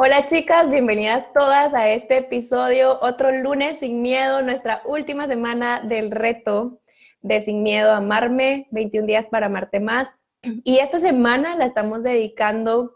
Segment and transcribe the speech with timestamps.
[0.00, 6.12] Hola chicas, bienvenidas todas a este episodio, otro lunes sin miedo, nuestra última semana del
[6.12, 6.78] reto
[7.20, 10.14] de Sin Miedo a Amarme, 21 días para amarte más.
[10.62, 12.92] Y esta semana la estamos dedicando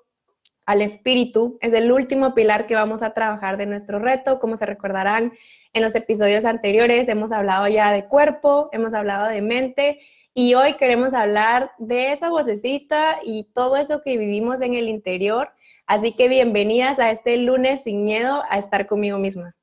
[0.65, 1.59] al espíritu.
[1.61, 4.39] Es el último pilar que vamos a trabajar de nuestro reto.
[4.39, 5.32] Como se recordarán,
[5.73, 9.98] en los episodios anteriores hemos hablado ya de cuerpo, hemos hablado de mente
[10.34, 15.50] y hoy queremos hablar de esa vocecita y todo eso que vivimos en el interior
[15.87, 19.54] Así que bienvenidas a este lunes sin miedo a estar conmigo misma.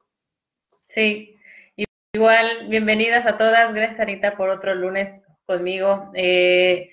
[0.88, 1.36] Sí,
[2.14, 3.74] igual, bienvenidas a todas.
[3.74, 6.12] Gracias, Anita, por otro lunes conmigo.
[6.14, 6.90] Eh,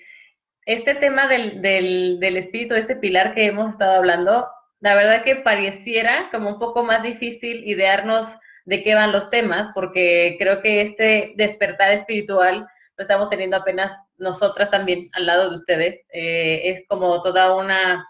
[0.65, 4.47] este tema del, del, espíritu, este pilar que hemos estado hablando,
[4.79, 8.25] la verdad que pareciera como un poco más difícil idearnos
[8.65, 13.93] de qué van los temas, porque creo que este despertar espiritual lo estamos teniendo apenas
[14.17, 16.01] nosotras también al lado de ustedes.
[16.11, 18.05] Eh, es como toda una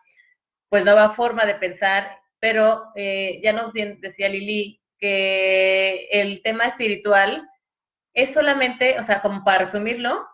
[0.69, 7.47] pues nueva forma de pensar, pero eh, ya nos decía Lili que el tema espiritual
[8.13, 10.25] es solamente, o sea, como para resumirlo,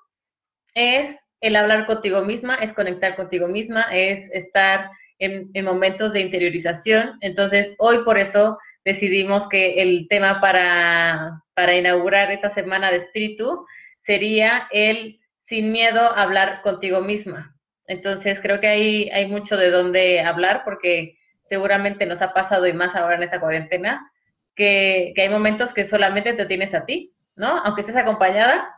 [0.74, 7.18] es el hablar contigo misma, es conectar contigo misma, es estar en, momentos de interiorización.
[7.22, 13.66] Entonces, hoy por eso decidimos que el tema para, para inaugurar esta semana de espíritu
[13.98, 17.53] sería el sin miedo hablar contigo misma.
[17.88, 21.18] Entonces creo que hay, hay mucho de dónde hablar porque
[21.48, 24.10] seguramente nos ha pasado y más ahora en esta cuarentena,
[24.56, 27.60] que, hay momentos que solamente te tienes a ti, ¿no?
[27.60, 28.70] Aunque estés acompañada,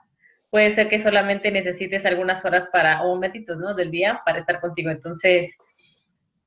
[0.49, 3.73] puede ser que solamente necesites algunas horas para, o momentitos, ¿no?
[3.73, 4.89] Del día para estar contigo.
[4.89, 5.55] Entonces,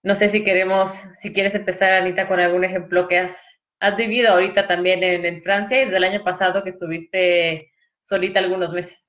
[0.02, 3.36] no sé si queremos, si quieres empezar, Anita, con algún ejemplo que has,
[3.80, 7.70] has vivido ahorita también en, en Francia y desde el año pasado que estuviste
[8.00, 9.07] solita algunos meses.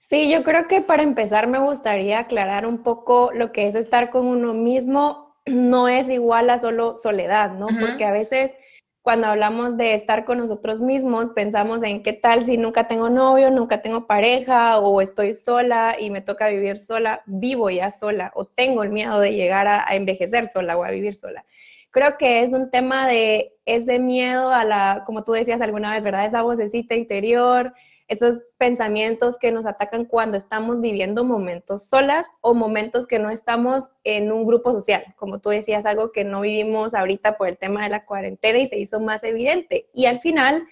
[0.00, 4.10] Sí, yo creo que para empezar me gustaría aclarar un poco lo que es estar
[4.10, 5.28] con uno mismo.
[5.48, 7.68] No es igual a solo soledad, ¿no?
[7.80, 8.54] Porque a veces
[9.00, 13.50] cuando hablamos de estar con nosotros mismos, pensamos en qué tal si nunca tengo novio,
[13.50, 18.44] nunca tengo pareja o estoy sola y me toca vivir sola, vivo ya sola o
[18.44, 21.46] tengo el miedo de llegar a, a envejecer sola o a vivir sola.
[21.90, 26.04] Creo que es un tema de ese miedo a la, como tú decías alguna vez,
[26.04, 26.26] ¿verdad?
[26.26, 27.72] Esa vocecita interior,
[28.08, 33.90] esos pensamientos que nos atacan cuando estamos viviendo momentos solas o momentos que no estamos
[34.02, 35.04] en un grupo social.
[35.16, 38.66] Como tú decías, algo que no vivimos ahorita por el tema de la cuarentena y
[38.66, 39.90] se hizo más evidente.
[39.92, 40.66] Y al final,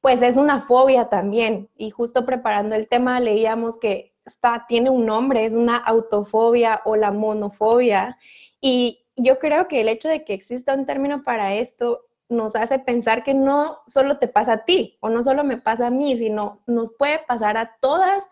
[0.00, 1.68] pues es una fobia también.
[1.76, 6.94] Y justo preparando el tema leíamos que está, tiene un nombre, es una autofobia o
[6.94, 8.18] la monofobia.
[8.60, 12.78] Y yo creo que el hecho de que exista un término para esto nos hace
[12.78, 16.16] pensar que no solo te pasa a ti o no solo me pasa a mí,
[16.16, 18.28] sino nos puede pasar a todas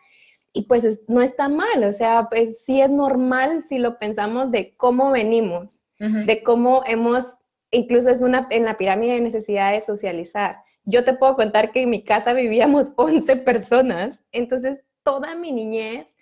[0.53, 4.75] y pues no está mal, o sea, pues sí es normal si lo pensamos de
[4.77, 7.37] cómo venimos, de cómo hemos,
[7.71, 10.63] incluso es una en la pirámide de necesidades socializar.
[10.85, 16.17] Yo te puedo contar que en mi casa vivíamos 11 personas, entonces toda mi niñez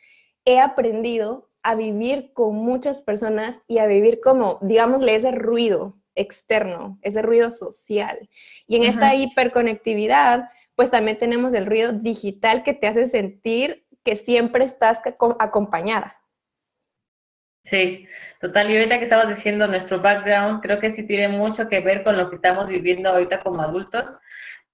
[0.44, 6.98] he aprendido a vivir con muchas personas y a vivir como, digámosle, ese ruido, externo,
[7.02, 8.28] ese ruido social.
[8.66, 14.16] Y en esta hiperconectividad, pues también tenemos el ruido digital que te hace sentir que
[14.16, 15.00] siempre estás
[15.38, 16.16] acompañada.
[17.64, 18.06] Sí,
[18.40, 18.70] total.
[18.70, 22.16] Y ahorita que estabas diciendo nuestro background, creo que sí tiene mucho que ver con
[22.16, 24.18] lo que estamos viviendo ahorita como adultos.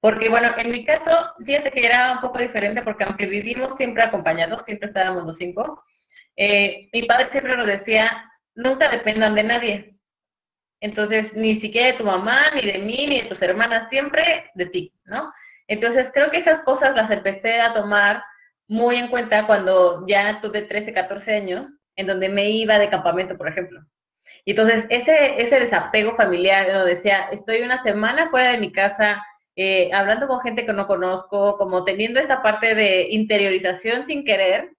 [0.00, 1.11] Porque, bueno, en mi caso,
[1.44, 5.82] fíjate que era un poco diferente porque aunque vivimos siempre acompañados, siempre estábamos los cinco,
[6.37, 9.94] eh, mi padre siempre nos decía, nunca dependan de nadie.
[10.84, 14.67] Entonces, ni siquiera de tu mamá, ni de mí, ni de tus hermanas, siempre de
[14.67, 15.33] ti, ¿no?
[15.67, 18.22] Entonces, creo que esas cosas las empecé a tomar
[18.69, 23.39] muy en cuenta cuando ya tuve 13, 14 años, en donde me iba de campamento,
[23.39, 23.81] por ejemplo.
[24.44, 29.25] Y entonces, ese, ese desapego familiar, donde decía, estoy una semana fuera de mi casa,
[29.56, 34.71] eh, hablando con gente que no conozco, como teniendo esa parte de interiorización sin querer,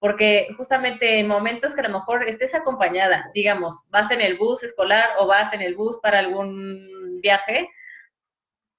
[0.00, 4.62] porque justamente en momentos que a lo mejor estés acompañada, digamos, vas en el bus
[4.62, 7.68] escolar o vas en el bus para algún viaje,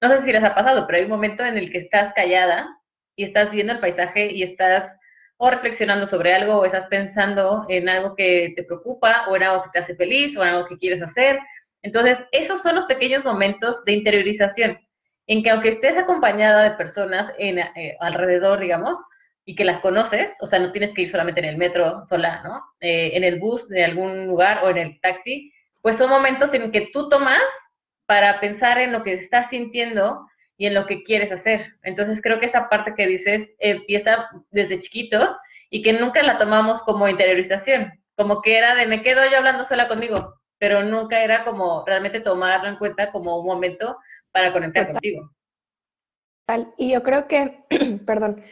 [0.00, 2.68] no sé si les ha pasado, pero hay un momento en el que estás callada
[3.14, 4.98] y estás viendo el paisaje y estás
[5.36, 9.62] o reflexionando sobre algo o estás pensando en algo que te preocupa o en algo
[9.62, 11.38] que te hace feliz o en algo que quieres hacer.
[11.82, 14.78] Entonces, esos son los pequeños momentos de interiorización
[15.28, 18.98] en que aunque estés acompañada de personas en, eh, alrededor, digamos,
[19.44, 22.42] y que las conoces, o sea, no tienes que ir solamente en el metro sola,
[22.44, 22.62] ¿no?
[22.80, 26.70] Eh, en el bus de algún lugar o en el taxi, pues son momentos en
[26.70, 27.42] que tú tomas
[28.06, 31.74] para pensar en lo que estás sintiendo y en lo que quieres hacer.
[31.82, 35.36] Entonces creo que esa parte que dices empieza desde chiquitos
[35.70, 39.64] y que nunca la tomamos como interiorización, como que era de me quedo yo hablando
[39.64, 43.96] sola conmigo, pero nunca era como realmente tomarlo en cuenta como un momento
[44.30, 45.32] para conectar contigo.
[46.76, 47.64] Y yo creo que,
[48.06, 48.42] perdón,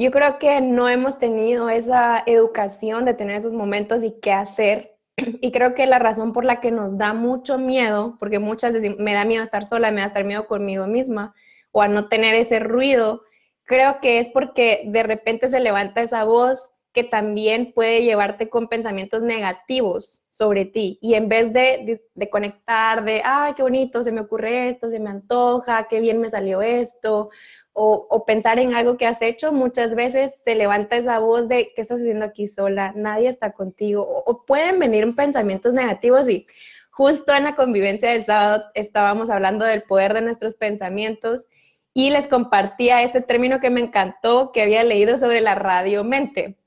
[0.00, 4.96] yo creo que no hemos tenido esa educación de tener esos momentos y qué hacer.
[5.42, 8.96] Y creo que la razón por la que nos da mucho miedo, porque muchas veces
[8.98, 11.34] me da miedo estar sola, me da estar miedo conmigo misma,
[11.70, 13.22] o a no tener ese ruido,
[13.64, 18.68] creo que es porque de repente se levanta esa voz que también puede llevarte con
[18.68, 20.98] pensamientos negativos sobre ti.
[21.00, 24.98] Y en vez de, de, conectar, de, ay, qué bonito, se me ocurre esto, se
[24.98, 27.30] me antoja, qué bien me salió esto,
[27.72, 31.80] o, pensar en algo que has hecho, muchas veces se levanta esa voz de, ¿qué
[31.82, 32.92] estás haciendo aquí sola?
[32.96, 34.02] Nadie está contigo.
[34.02, 36.46] O, o pueden venir pensamientos negativos y
[36.90, 41.46] justo en la convivencia del sábado estábamos hablando del poder de nuestros pensamientos
[41.94, 46.58] y les compartía este término que me encantó, que había leído sobre la radio mente.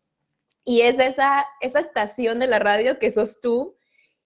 [0.66, 3.76] Y es esa, esa estación de la radio que sos tú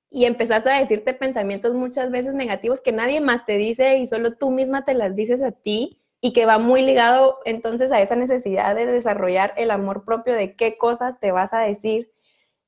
[0.09, 4.33] y empezás a decirte pensamientos muchas veces negativos que nadie más te dice y solo
[4.38, 8.18] tú misma te las dices a ti y que va muy ligado entonces a esa
[8.18, 12.12] necesidad de desarrollar el amor propio de qué cosas te vas a decir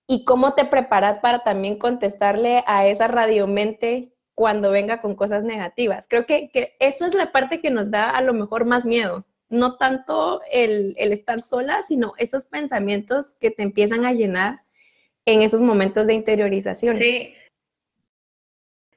[0.08, 6.06] y cómo te preparas para también contestarle a esa radiomente cuando venga con cosas negativas.
[6.08, 9.26] Creo que, que esa es la parte que nos da a lo mejor más miedo.
[9.50, 14.62] No tanto el, el estar sola, sino esos pensamientos que te empiezan a llenar
[15.26, 16.96] en esos momentos de interiorización.
[16.96, 17.34] Sí,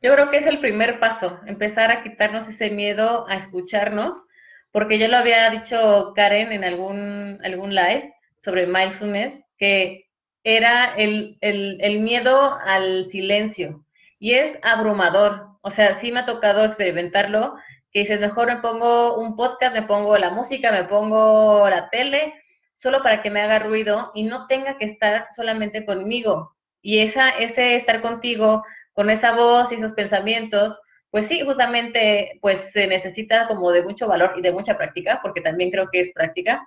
[0.00, 4.29] yo creo que es el primer paso, empezar a quitarnos ese miedo a escucharnos,
[4.73, 10.07] porque ya lo había dicho Karen en algún, algún live sobre mindfulness, que
[10.43, 13.85] era el, el, el miedo al silencio
[14.19, 15.49] y es abrumador.
[15.63, 17.55] O sea, sí me ha tocado experimentarlo,
[17.91, 22.35] que dices, mejor me pongo un podcast, me pongo la música, me pongo la tele,
[22.73, 26.57] solo para que me haga ruido y no tenga que estar solamente conmigo.
[26.81, 30.81] Y esa, ese estar contigo, con esa voz y esos pensamientos,
[31.12, 35.43] pues sí, justamente, pues se necesita como de mucho valor y de mucha práctica, porque
[35.43, 36.67] también creo que es práctica,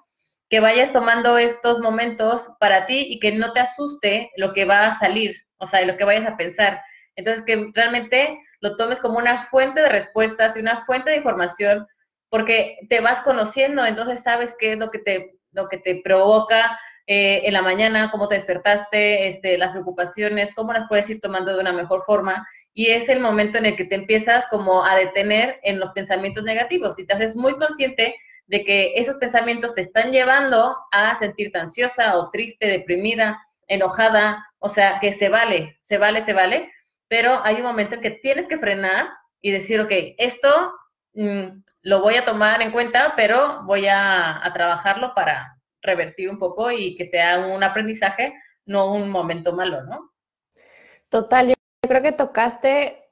[0.52, 4.86] que vayas tomando estos momentos para ti y que no te asuste lo que va
[4.86, 6.80] a salir, o sea, lo que vayas a pensar.
[7.16, 11.88] Entonces, que realmente lo tomes como una fuente de respuestas y una fuente de información,
[12.30, 16.80] porque te vas conociendo, entonces sabes qué es lo que te, lo que te provoca
[17.08, 21.52] eh, en la mañana, cómo te despertaste, este, las preocupaciones, cómo las puedes ir tomando
[21.52, 22.48] de una mejor forma.
[22.76, 26.44] Y es el momento en el que te empiezas como a detener en los pensamientos
[26.44, 28.16] negativos y te haces muy consciente
[28.48, 34.70] de que esos pensamientos te están llevando a sentirte ansiosa o triste, deprimida, enojada, o
[34.70, 36.72] sea, que se vale, se vale, se vale,
[37.08, 39.08] pero hay un momento en que tienes que frenar
[39.42, 40.74] y decir, ok, esto
[41.14, 46.72] mm, lo voy a tomar en cuenta, pero voy a, trabajarlo para revertir un poco
[46.72, 48.34] y que sea un aprendizaje,
[48.66, 50.12] no un momento malo, ¿no?
[51.10, 51.54] Total,
[51.88, 53.04] creo que tocaste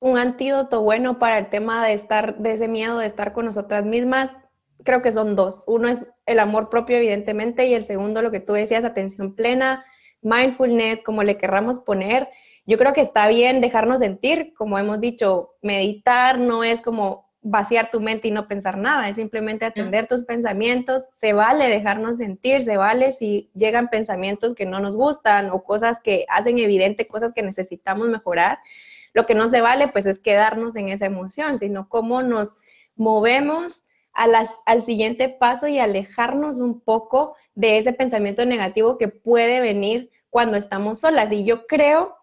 [0.00, 3.84] un antídoto bueno para el tema de estar, de ese miedo de estar con nosotras
[3.84, 4.36] mismas.
[4.84, 5.64] Creo que son dos.
[5.66, 9.84] Uno es el amor propio, evidentemente, y el segundo, lo que tú decías, atención plena,
[10.20, 12.28] mindfulness, como le querramos poner,
[12.66, 17.90] yo creo que está bien dejarnos sentir, como hemos dicho, meditar no es como vaciar
[17.90, 22.62] tu mente y no pensar nada, es simplemente atender tus pensamientos, se vale dejarnos sentir,
[22.62, 27.32] se vale si llegan pensamientos que no nos gustan o cosas que hacen evidente cosas
[27.34, 28.58] que necesitamos mejorar.
[29.12, 32.56] Lo que no se vale pues es quedarnos en esa emoción, sino cómo nos
[32.96, 33.84] movemos
[34.14, 39.60] a las, al siguiente paso y alejarnos un poco de ese pensamiento negativo que puede
[39.60, 41.30] venir cuando estamos solas.
[41.30, 42.16] Y yo creo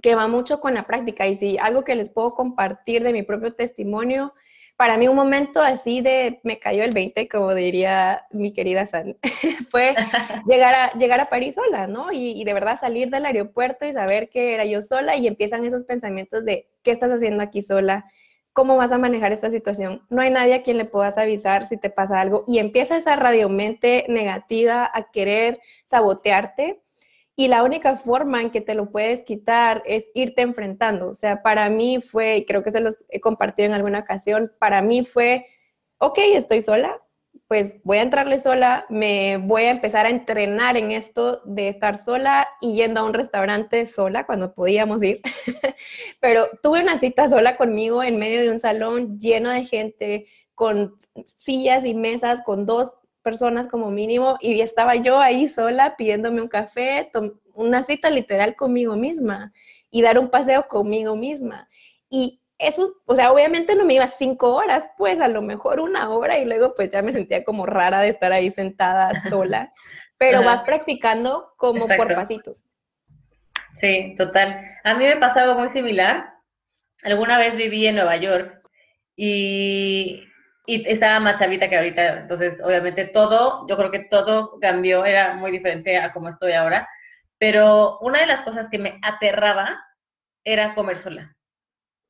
[0.00, 1.26] que va mucho con la práctica.
[1.26, 4.32] Y si algo que les puedo compartir de mi propio testimonio,
[4.76, 9.16] para mí un momento así de me cayó el 20, como diría mi querida San,
[9.70, 9.94] fue
[10.46, 12.12] llegar a, llegar a París sola, ¿no?
[12.12, 15.64] Y, y, de verdad salir del aeropuerto y saber que era yo sola y empiezan
[15.64, 18.10] esos pensamientos de, ¿qué estás haciendo aquí sola?
[18.52, 20.02] ¿Cómo vas a manejar esta situación?
[20.10, 23.16] No hay nadie a quien le puedas avisar si te pasa algo y empieza esa
[23.16, 26.83] radiomente negativa a querer sabotearte
[27.36, 31.10] y la única forma en que te lo puedes quitar es irte enfrentando.
[31.10, 34.82] O sea, para mí fue, creo que se los he compartido en alguna ocasión, para
[34.82, 35.46] mí fue,
[35.98, 37.00] ok, estoy sola,
[37.48, 41.98] pues voy a entrarle sola, me voy a empezar a entrenar en esto de estar
[41.98, 45.20] sola y yendo a un restaurante sola cuando podíamos ir.
[46.20, 50.94] Pero tuve una cita sola conmigo en medio de un salón lleno de gente, con
[51.26, 52.94] sillas y mesas, con dos
[53.24, 57.10] personas como mínimo y estaba yo ahí sola pidiéndome un café,
[57.54, 59.52] una cita literal conmigo misma
[59.90, 61.68] y dar un paseo conmigo misma.
[62.08, 66.08] Y eso, o sea, obviamente no me iba cinco horas, pues a lo mejor una
[66.10, 69.72] hora y luego pues ya me sentía como rara de estar ahí sentada sola,
[70.18, 72.64] pero vas practicando como por pasitos.
[73.72, 74.60] Sí, total.
[74.84, 76.34] A mí me pasó algo muy similar.
[77.02, 78.62] Alguna vez viví en Nueva York
[79.16, 80.22] y,
[80.66, 85.34] y estaba más chavita que ahorita, entonces obviamente todo, yo creo que todo cambió, era
[85.34, 86.88] muy diferente a como estoy ahora,
[87.38, 89.84] pero una de las cosas que me aterraba
[90.44, 91.36] era comer sola.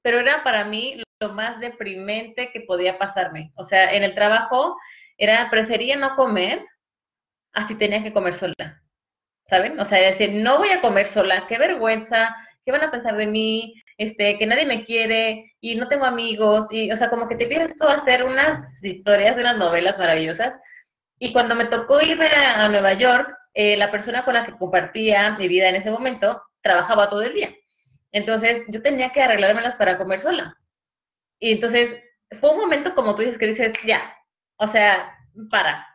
[0.03, 3.53] Pero era para mí lo más deprimente que podía pasarme.
[3.57, 4.77] O sea, en el trabajo
[5.17, 6.65] era, prefería no comer,
[7.53, 8.83] así tenía que comer sola.
[9.49, 9.79] ¿Saben?
[9.81, 12.35] O sea, decir, no voy a comer sola, qué vergüenza,
[12.65, 16.67] qué van a pensar de mí, este, que nadie me quiere y no tengo amigos,
[16.71, 20.55] y, o sea, como que te a hacer unas historias, unas novelas maravillosas.
[21.19, 25.37] Y cuando me tocó irme a, Nueva York, eh, la persona con la que compartía
[25.39, 27.55] mi vida en ese momento trabajaba todo el día.
[28.13, 30.57] Entonces, yo tenía que arreglármelas para comer sola.
[31.39, 31.95] Y entonces,
[32.41, 34.15] fue un momento como tú dices que dices, ya,
[34.57, 35.17] o sea,
[35.51, 35.87] para.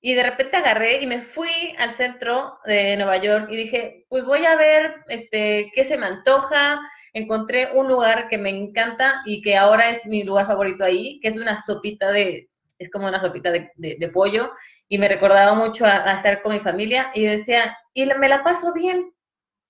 [0.00, 4.24] Y de repente agarré y me fui al centro de Nueva York y dije, pues
[4.24, 6.80] voy a ver este, qué se me antoja.
[7.12, 11.28] Encontré un lugar que me encanta y que ahora es mi lugar favorito ahí, que
[11.28, 12.48] es una sopita de,
[12.78, 14.52] es como una sopita de, de, pollo
[14.88, 18.44] y me recordaba mucho a, a, estar con mi familia y decía, y me la
[18.44, 19.12] paso bien.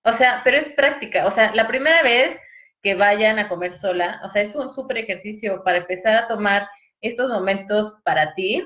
[0.05, 1.27] O sea, pero es práctica.
[1.27, 2.39] O sea, la primera vez
[2.83, 6.69] que vayan a comer sola, o sea, es un súper ejercicio para empezar a tomar
[7.01, 8.63] estos momentos para ti.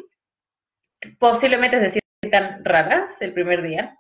[1.19, 3.97] Posiblemente se sientan raras el primer día,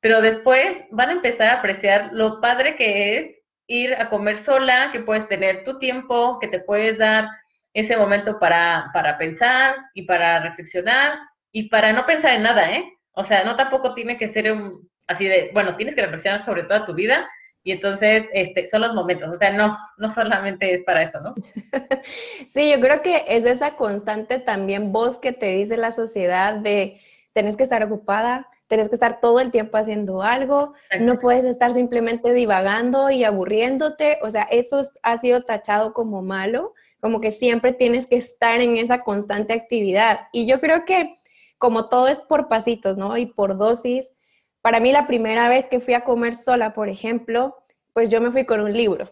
[0.00, 3.37] pero después van a empezar a apreciar lo padre que es
[3.68, 7.28] ir a comer sola, que puedes tener tu tiempo, que te puedes dar
[7.74, 11.18] ese momento para, para pensar y para reflexionar
[11.52, 12.84] y para no pensar en nada, ¿eh?
[13.12, 16.64] O sea, no tampoco tiene que ser un, así de, bueno, tienes que reflexionar sobre
[16.64, 17.28] toda tu vida,
[17.64, 21.34] y entonces este, son los momentos, o sea, no, no solamente es para eso, ¿no?
[22.48, 27.00] sí, yo creo que es esa constante también voz que te dice la sociedad de
[27.34, 31.72] tenés que estar ocupada, tenés que estar todo el tiempo haciendo algo, no puedes estar
[31.72, 37.72] simplemente divagando y aburriéndote, o sea, eso ha sido tachado como malo, como que siempre
[37.72, 40.28] tienes que estar en esa constante actividad.
[40.32, 41.14] Y yo creo que
[41.56, 43.16] como todo es por pasitos, ¿no?
[43.16, 44.12] Y por dosis,
[44.60, 47.56] para mí la primera vez que fui a comer sola, por ejemplo,
[47.92, 49.10] pues yo me fui con un libro.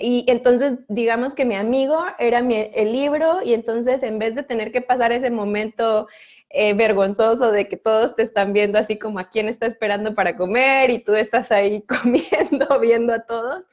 [0.00, 4.70] Y entonces, digamos que mi amigo era el libro y entonces en vez de tener
[4.70, 6.06] que pasar ese momento
[6.50, 10.36] eh, vergonzoso de que todos te están viendo así como a quién está esperando para
[10.36, 13.66] comer y tú estás ahí comiendo, viendo a todos,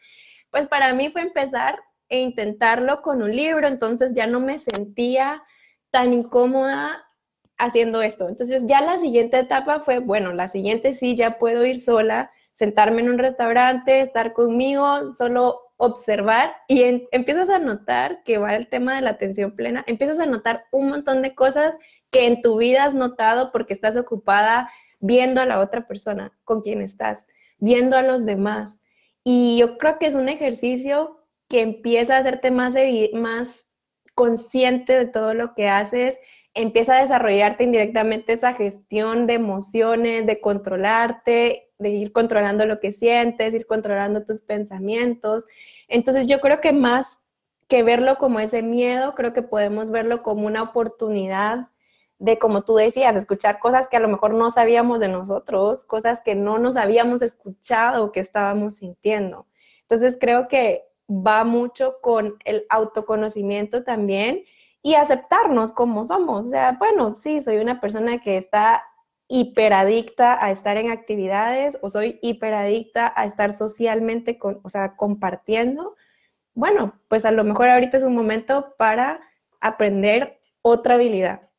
[0.51, 1.79] pues para mí fue empezar
[2.09, 5.43] e intentarlo con un libro, entonces ya no me sentía
[5.89, 7.05] tan incómoda
[7.57, 8.27] haciendo esto.
[8.27, 13.01] Entonces ya la siguiente etapa fue, bueno, la siguiente sí, ya puedo ir sola, sentarme
[13.01, 18.95] en un restaurante, estar conmigo, solo observar y empiezas a notar que va el tema
[18.95, 21.77] de la atención plena, empiezas a notar un montón de cosas
[22.11, 26.61] que en tu vida has notado porque estás ocupada viendo a la otra persona con
[26.61, 27.27] quien estás,
[27.57, 28.79] viendo a los demás.
[29.23, 32.73] Y yo creo que es un ejercicio que empieza a hacerte más,
[33.13, 33.67] más
[34.13, 36.17] consciente de todo lo que haces
[36.55, 42.91] empieza a desarrollarte indirectamente esa gestión de emociones, de controlarte, de ir controlando lo que
[42.91, 45.45] sientes, ir controlando tus pensamientos.
[45.87, 47.19] Entonces yo creo que más
[47.67, 51.69] que verlo como ese miedo, creo que podemos verlo como una oportunidad
[52.19, 56.21] de, como tú decías, escuchar cosas que a lo mejor no sabíamos de nosotros, cosas
[56.21, 59.47] que no nos habíamos escuchado o que estábamos sintiendo.
[59.81, 64.43] Entonces creo que va mucho con el autoconocimiento también
[64.81, 66.47] y aceptarnos como somos.
[66.47, 68.83] O sea, bueno, sí, soy una persona que está
[69.27, 75.95] hiperadicta a estar en actividades o soy hiperadicta a estar socialmente, con, o sea, compartiendo.
[76.53, 79.19] Bueno, pues a lo mejor ahorita es un momento para
[79.59, 81.49] aprender otra habilidad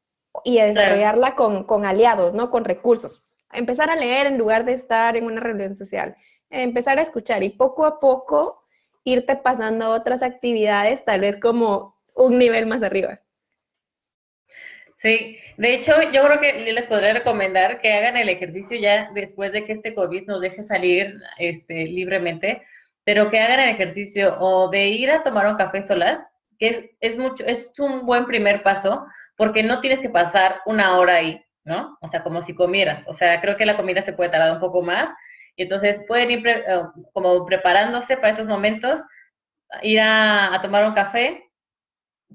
[0.44, 2.50] y a desarrollarla con, con aliados, ¿no?
[2.50, 3.34] Con recursos.
[3.52, 6.16] Empezar a leer en lugar de estar en una reunión social.
[6.50, 8.62] Empezar a escuchar y poco a poco
[9.04, 13.20] irte pasando a otras actividades, tal vez como un nivel más arriba.
[14.98, 19.52] Sí, de hecho yo creo que les podría recomendar que hagan el ejercicio ya después
[19.52, 22.62] de que este COVID nos deje salir este, libremente,
[23.04, 26.18] pero que hagan el ejercicio o de ir a tomar un café solas,
[26.58, 29.04] que es, mucho, es un buen primer paso,
[29.36, 31.98] porque no tienes que pasar una hora ahí, ¿no?
[32.00, 33.06] O sea, como si comieras.
[33.06, 35.10] O sea, creo que la comida se puede tardar un poco más,
[35.56, 36.64] y entonces pueden ir eh,
[37.12, 39.00] como preparándose para esos momentos,
[39.82, 41.42] ir a, a tomar un café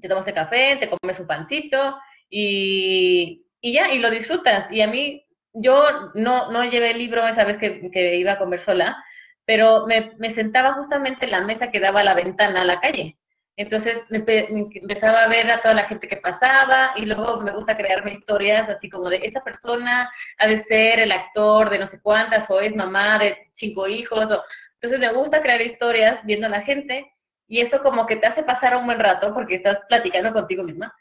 [0.00, 1.96] te tomas el café, te comes un pancito
[2.32, 4.72] y, y, ya, y lo disfrutas.
[4.72, 8.38] Y a mí, yo no, no llevé el libro esa vez que, que iba a
[8.38, 8.96] comer sola,
[9.44, 12.80] pero me, me, sentaba justamente en la mesa que daba a la ventana a la
[12.80, 13.18] calle.
[13.56, 17.76] Entonces me, empezaba a ver a toda la gente que pasaba y luego me gusta
[17.76, 22.00] crearme historias así como de esta persona ha de ser el actor de no sé
[22.00, 24.30] cuántas o es mamá de cinco hijos.
[24.30, 24.42] O...
[24.80, 27.12] Entonces me gusta crear historias viendo a la gente
[27.46, 30.94] y eso como que te hace pasar un buen rato porque estás platicando contigo misma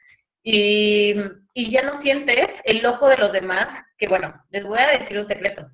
[0.43, 1.15] y,
[1.55, 5.27] ya no sientes el ojo de los demás, que bueno, les voy a decir un
[5.27, 5.69] secreto.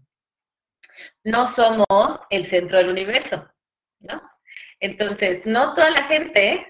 [1.23, 3.47] No somos el centro del universo,
[3.99, 4.21] ¿no?
[4.79, 6.65] Entonces, no toda la gente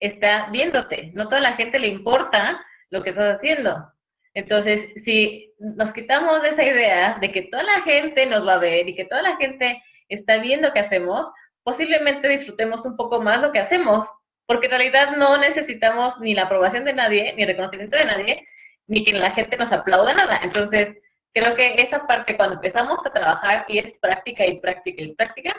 [0.00, 3.92] está viéndote, no toda la gente le importa lo que estás haciendo.
[4.34, 8.58] Entonces, si nos quitamos de esa idea de que toda la gente nos va a
[8.58, 11.26] ver y que toda la gente está viendo qué hacemos,
[11.62, 14.06] posiblemente disfrutemos un poco más lo que hacemos,
[14.46, 18.48] porque en realidad no necesitamos ni la aprobación de nadie, ni el reconocimiento de nadie,
[18.86, 20.40] ni que la gente nos aplauda nada.
[20.42, 20.98] Entonces,
[21.34, 25.56] creo que esa parte cuando empezamos a trabajar y es práctica y práctica y práctica,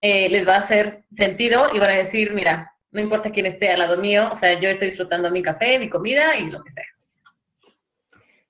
[0.00, 3.70] eh, les va a hacer sentido y van a decir, mira, no importa quién esté
[3.70, 6.72] al lado mío, o sea, yo estoy disfrutando mi café, mi comida y lo que
[6.72, 6.84] sea.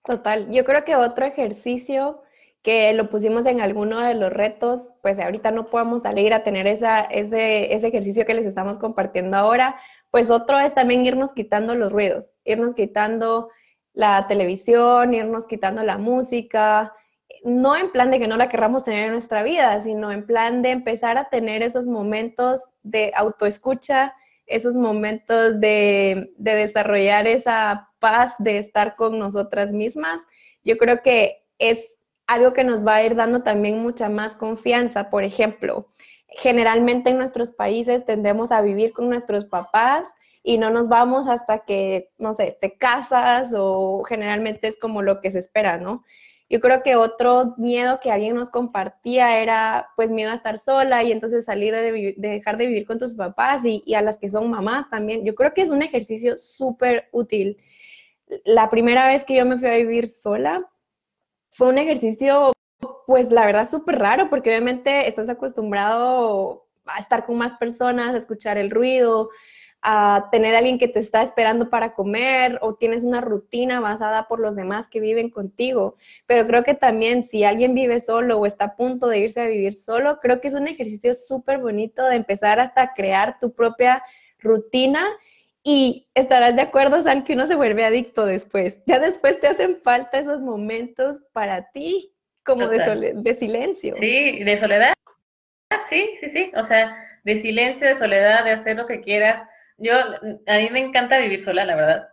[0.05, 2.23] Total, yo creo que otro ejercicio
[2.63, 6.67] que lo pusimos en alguno de los retos, pues ahorita no podemos salir a tener
[6.67, 9.77] esa, ese, ese ejercicio que les estamos compartiendo ahora,
[10.11, 13.51] pues otro es también irnos quitando los ruidos, irnos quitando
[13.95, 16.93] la televisión, irnos quitando la música,
[17.45, 20.63] no en plan de que no la querramos tener en nuestra vida, sino en plan
[20.63, 24.15] de empezar a tener esos momentos de autoescucha,
[24.47, 30.23] esos momentos de, desarrollar esa paz de estar con nosotras mismas.
[30.63, 31.99] Yo creo que es
[32.33, 35.11] algo que nos va a ir dando también mucha más confianza.
[35.11, 35.89] Por ejemplo,
[36.29, 40.13] generalmente en nuestros países tendemos a vivir con nuestros papás
[40.43, 45.21] y no nos vamos hasta que, no sé, te casas o generalmente es como lo
[45.21, 46.05] que se espera, ¿no?
[46.49, 51.03] Yo creo que otro miedo que alguien nos compartía era pues miedo a estar sola
[51.03, 54.29] y entonces salir de, dejar de vivir con tus papás y, y, a las que
[54.29, 55.25] son mamás también.
[55.25, 57.57] Yo creo que es un ejercicio súper útil.
[58.45, 60.69] La primera vez que yo me fui a vivir sola
[61.53, 62.53] fue un ejercicio
[63.07, 68.19] pues la verdad súper raro porque obviamente estás acostumbrado a estar con más personas, a
[68.19, 69.31] escuchar el ruido,
[69.83, 74.29] a tener a alguien que te está esperando para comer o tienes una rutina basada
[74.29, 75.97] por los demás que viven contigo.
[76.27, 79.47] Pero creo que también si alguien vive solo o está a punto de irse a
[79.47, 83.55] vivir solo, creo que es un ejercicio súper bonito de empezar hasta a crear tu
[83.55, 84.03] propia
[84.39, 85.05] rutina
[85.65, 88.83] y estarás de acuerdo, San, que uno se vuelve adicto después.
[88.87, 92.13] Ya después te hacen falta esos momentos para ti,
[92.45, 93.95] como de, de silencio.
[93.99, 94.93] Sí, de soledad.
[95.89, 96.51] Sí, sí, sí.
[96.57, 99.43] O sea, de silencio, de soledad, de hacer lo que quieras
[99.83, 99.95] yo,
[100.47, 102.09] a mí me encanta vivir sola, la verdad.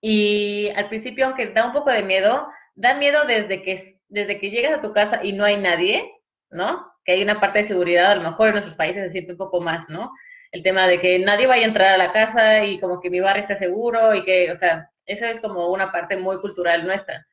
[0.00, 4.50] Y al principio, aunque da un poco de miedo, da miedo desde que, desde que
[4.50, 6.10] llegas a tu casa y no hay nadie,
[6.50, 6.92] ¿no?
[7.04, 9.38] Que hay una parte de seguridad, a lo mejor en nuestros países se siente un
[9.38, 10.10] poco más, ¿no?
[10.52, 13.20] El tema de que nadie vaya a entrar a la casa y como que mi
[13.20, 17.26] barrio esté seguro y que, o sea, eso es como una parte muy cultural nuestra.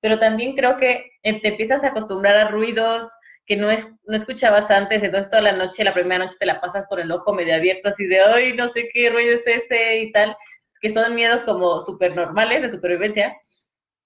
[0.00, 3.12] Pero también creo que eh, te empiezas a acostumbrar a ruidos,
[3.46, 6.60] que no, es, no escuchabas antes, entonces toda la noche, la primera noche te la
[6.60, 10.00] pasas con el ojo medio abierto, así de, ay, no sé qué rollo es ese
[10.00, 10.36] y tal,
[10.80, 13.36] que son miedos como súper normales de supervivencia,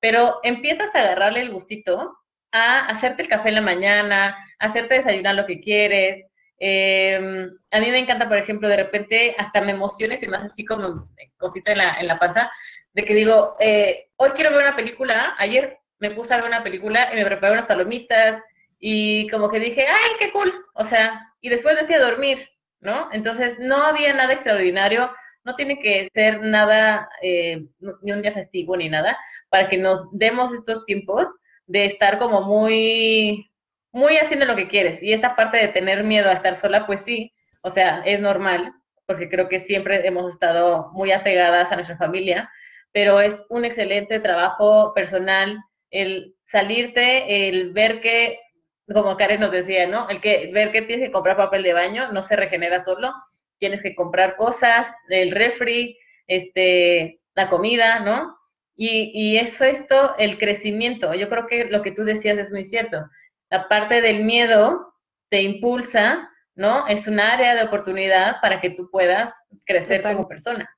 [0.01, 2.17] pero empiezas a agarrarle el gustito
[2.53, 6.25] a hacerte el café en la mañana, a hacerte desayunar lo que quieres.
[6.59, 10.65] Em, a mí me encanta, por ejemplo, de repente hasta me emociones y más así
[10.65, 12.51] como cosita en la, en la panza,
[12.93, 16.63] de que digo, eh, hoy quiero ver una película, ayer me puse a ver una
[16.63, 18.43] película y me preparé unas palomitas,
[18.79, 22.49] y como que dije, ay, qué cool, o sea, y después me fui a dormir,
[22.81, 23.09] ¿no?
[23.13, 25.11] Entonces no había nada extraordinario,
[25.45, 27.65] no tiene que ser nada, eh,
[28.03, 29.17] ni un día festivo ni nada,
[29.49, 31.29] para que nos demos estos tiempos
[31.67, 33.51] de estar como muy,
[33.97, 35.03] muy haciendo lo que quieres.
[35.03, 37.33] Y esta parte de tener miedo a estar sola, pues sí,
[37.63, 38.75] o sea, es normal,
[39.07, 42.51] porque creo que siempre hemos estado muy apegadas a nuestra familia,
[42.93, 45.59] pero es un excelente trabajo personal
[45.91, 48.39] el salirte, el ver que
[48.93, 50.11] como Karen nos decía, ¿no?
[50.11, 53.15] El que ver que tienes que comprar papel de baño no se regenera solo,
[53.59, 58.37] tienes que comprar cosas, el refri, este, la comida, ¿no?
[58.77, 61.15] Y, y eso esto, el crecimiento.
[61.15, 62.99] Yo creo que lo que tú decías es muy cierto.
[63.51, 64.95] La parte del miedo
[65.31, 66.87] te impulsa, ¿no?
[66.87, 69.33] Es un área de oportunidad para que tú puedas
[69.65, 70.69] crecer como persona.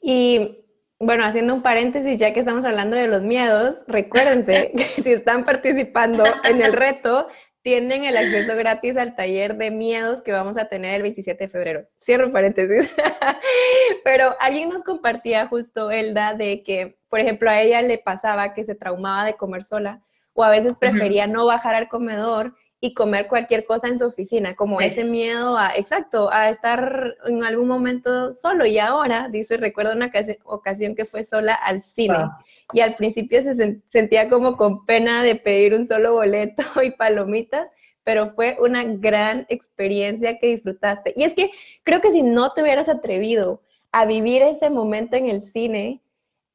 [0.00, 0.64] Y
[0.98, 5.44] bueno, haciendo un paréntesis, ya que estamos hablando de los miedos, recuérdense que si están
[5.44, 7.28] participando en el reto,
[7.62, 11.48] tienen el acceso gratis al taller de miedos que vamos a tener el 27 de
[11.48, 11.88] febrero.
[11.98, 12.94] Cierro paréntesis.
[14.04, 18.64] Pero alguien nos compartía justo, Elda, de que, por ejemplo, a ella le pasaba que
[18.64, 20.02] se traumaba de comer sola
[20.34, 24.54] o a veces prefería no bajar al comedor y comer cualquier cosa en su oficina,
[24.54, 28.66] como ese miedo a, exacto, a estar en algún momento solo.
[28.66, 30.12] Y ahora, dice, recuerdo una
[30.44, 32.28] ocasión que fue sola al cine
[32.74, 37.70] y al principio se sentía como con pena de pedir un solo boleto y palomitas,
[38.02, 41.14] pero fue una gran experiencia que disfrutaste.
[41.16, 41.52] Y es que
[41.84, 46.02] creo que si no te hubieras atrevido a vivir ese momento en el cine,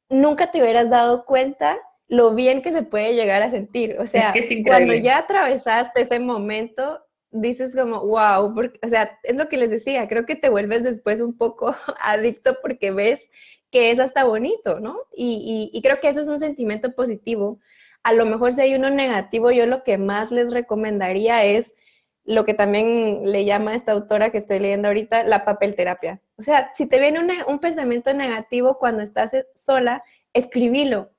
[0.08, 1.76] nunca te hubieras dado cuenta
[2.10, 3.96] lo bien que se puede llegar a sentir.
[4.00, 4.34] O sea,
[4.66, 10.08] cuando ya atravesaste ese momento, dices como, wow, o sea, es lo que les decía,
[10.08, 13.30] creo que te vuelves después un poco adicto porque ves
[13.70, 14.98] que es hasta bonito, ¿no?
[15.14, 17.60] Y, y, creo que eso es un sentimiento positivo.
[18.02, 21.74] A lo mejor si hay uno negativo, yo lo que más les recomendaría es
[22.24, 26.20] lo que también le llama a esta autora que estoy leyendo ahorita, la papelterapia.
[26.36, 31.12] O sea, si te viene un, un pensamiento negativo cuando estás sola, escribilo,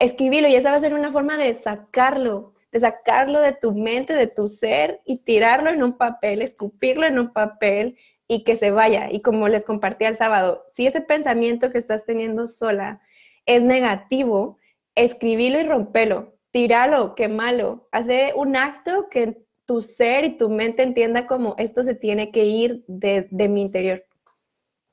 [0.00, 4.14] escribilo y esa va a ser una forma de sacarlo, de sacarlo de tu mente,
[4.14, 8.70] de tu ser y tirarlo en un papel, escupirlo en un papel y que se
[8.70, 9.08] vaya.
[9.12, 13.00] Y como les compartí el sábado, si ese pensamiento que estás teniendo sola
[13.44, 14.58] es negativo,
[14.94, 19.36] escribilo y rompelo, tíralo, quémalo, hace un acto que
[19.66, 23.62] tu ser y tu mente entienda como esto se tiene que ir de, de mi
[23.62, 24.04] interior.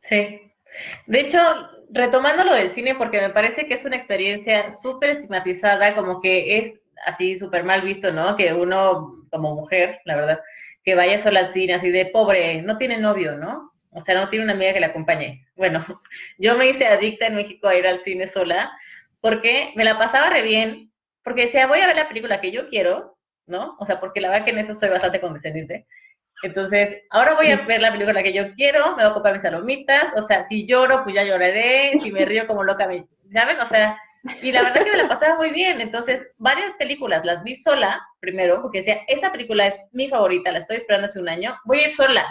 [0.02, 0.42] Sí.
[1.08, 1.40] De hecho,
[1.90, 6.60] retomando lo del cine, porque me parece que es una experiencia súper estigmatizada, como que
[6.60, 8.36] es así súper mal visto, ¿no?
[8.36, 10.40] Que uno, como mujer, la verdad,
[10.84, 13.72] que vaya sola al cine, así de pobre, no tiene novio, ¿no?
[13.92, 15.46] O sea, no tiene una amiga que la acompañe.
[15.56, 15.86] Bueno,
[16.38, 18.72] yo me hice adicta en México a ir al cine sola,
[19.22, 20.92] porque me la pasaba re bien,
[21.24, 23.76] porque decía, voy a ver la película que yo quiero, ¿no?
[23.80, 25.88] O sea, porque la verdad que en eso soy bastante condescendiente.
[26.44, 29.42] Entonces, ahora voy a ver la película que yo quiero, me voy a comprar mis
[29.42, 33.60] salomitas, o sea, si lloro, pues ya lloraré, si me río como loca, me, ¿saben?
[33.60, 34.00] O sea,
[34.42, 35.82] y la verdad que me la pasaba muy bien.
[35.82, 40.60] Entonces, varias películas las vi sola, primero, porque decía, esa película es mi favorita, la
[40.60, 42.26] estoy esperando hace un año, voy a ir sola.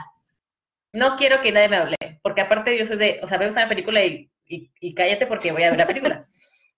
[0.92, 3.69] No quiero que nadie me hable, porque aparte yo soy de, o sea, veo una
[3.69, 6.27] película y, y, cállate porque voy a ver la película.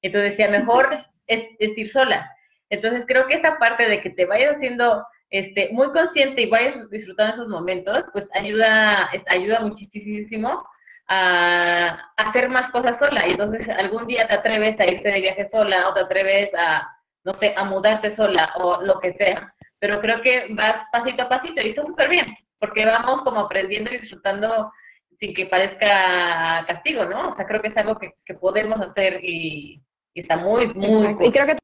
[0.02, 2.30] Entonces decía, mejor es, es ir sola.
[2.70, 6.88] Entonces, creo que esta parte de que te vayas haciendo este, muy consciente y vayas
[6.90, 10.64] disfrutando esos momentos, pues ayuda, ayuda muchísimo
[11.08, 13.26] a, hacer más cosas sola.
[13.26, 16.88] Y entonces algún día te atreves a irte de viaje sola o te atreves a,
[17.24, 19.52] no sé, a mudarte sola o lo que sea.
[19.78, 22.26] Pero creo que vas pasito a pasito y está súper bien,
[22.58, 24.72] porque vamos como aprendiendo y disfrutando
[25.18, 27.28] sin que parezca castigo, ¿no?
[27.28, 29.82] O sea, creo que es algo que, podemos hacer y,
[30.14, 31.16] está muy, muy...
[31.20, 31.56] Y creo que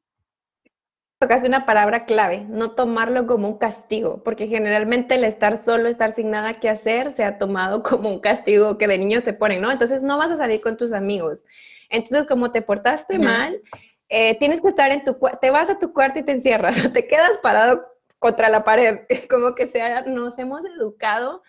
[1.25, 6.11] tocaste una palabra clave, no tomarlo como un castigo, porque generalmente el estar solo, estar
[6.11, 9.59] sin nada que hacer, se ha tomado como un castigo que de niño te ponen,
[9.59, 9.71] ¿no?
[9.71, 11.43] Entonces no vas a salir con tus amigos.
[11.89, 13.59] Entonces, como te portaste mal,
[14.07, 16.77] eh, tienes que estar en tu cuarto, te vas a tu cuarto y te encierras,
[16.85, 17.83] o te quedas parado
[18.19, 21.41] contra la pared, como que sea, nos hemos educado.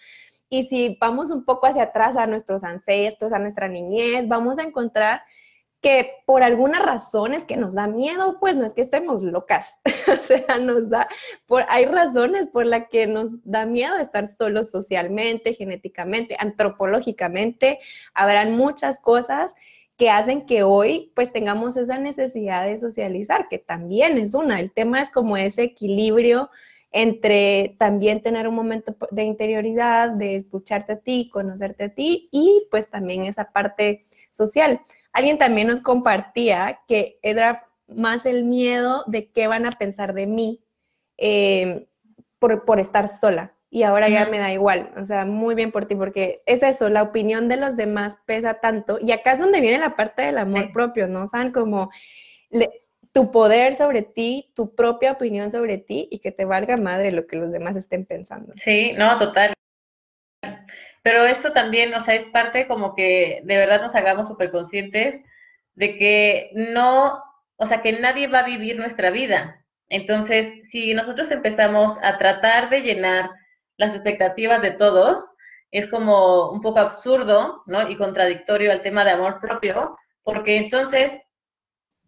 [0.48, 4.62] Y si vamos un poco hacia atrás a nuestros ancestros, a nuestra niñez, vamos a
[4.62, 5.20] encontrar
[5.80, 9.78] que por algunas razones que nos da miedo, pues no es que estemos locas,
[10.12, 11.08] o sea, nos da,
[11.46, 17.78] por, hay razones por las que nos da miedo estar solos socialmente, genéticamente, antropológicamente,
[18.14, 19.54] habrán muchas cosas
[19.96, 24.72] que hacen que hoy pues tengamos esa necesidad de socializar, que también es una, el
[24.72, 26.50] tema es como ese equilibrio
[26.92, 32.66] entre también tener un momento de interioridad, de escucharte a ti, conocerte a ti y
[32.70, 34.80] pues también esa parte social.
[35.16, 40.26] Alguien también nos compartía que era más el miedo de qué van a pensar de
[40.26, 40.60] mí
[41.16, 41.86] eh,
[42.38, 43.54] por, estar sola.
[43.70, 46.90] Y ahora ya me da igual, o sea, muy bien por ti, porque es eso,
[46.90, 48.98] la opinión de los demás pesa tanto.
[49.00, 51.26] Y acá es donde viene la parte del amor propio, ¿no?
[51.26, 51.90] Saben como
[53.12, 57.26] tu poder sobre ti, tu propia opinión sobre ti y que te valga madre lo
[57.26, 58.52] que los demás estén pensando.
[58.56, 59.54] Sí, no, total.
[61.06, 65.20] Pero eso también, o sea, es parte como que de verdad nos hagamos súper conscientes
[65.76, 67.22] de que no,
[67.54, 69.64] o sea, que nadie va a vivir nuestra vida.
[69.88, 73.30] Entonces, si nosotros empezamos a tratar de llenar
[73.76, 75.30] las expectativas de todos,
[75.70, 77.88] es como un poco absurdo, ¿no?
[77.88, 81.20] Y contradictorio al tema de amor propio, porque entonces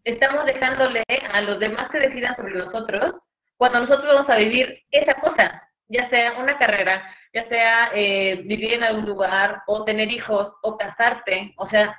[0.02, 3.16] estamos dejándole a los demás que decidan sobre nosotros
[3.56, 8.74] cuando nosotros vamos a vivir esa cosa, ya sea una carrera, ya sea eh, vivir
[8.74, 11.96] en algún lugar o tener hijos o casarte, o sea,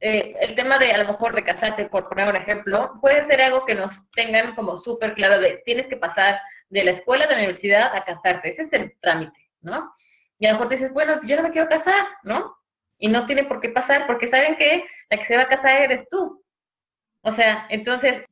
[0.00, 3.40] eh, el tema de a lo mejor de casarte, por poner un ejemplo, puede ser
[3.40, 7.32] algo que nos tengan como súper claro de tienes que pasar de la escuela, de
[7.32, 9.94] la universidad a casarte, ese es el trámite, ¿no?
[10.38, 12.56] Y a lo mejor dices, bueno, yo no me quiero casar, ¿no?
[12.98, 15.82] Y no tiene por qué pasar, porque saben que la que se va a casar
[15.82, 16.44] eres tú.
[17.20, 18.24] O sea, entonces,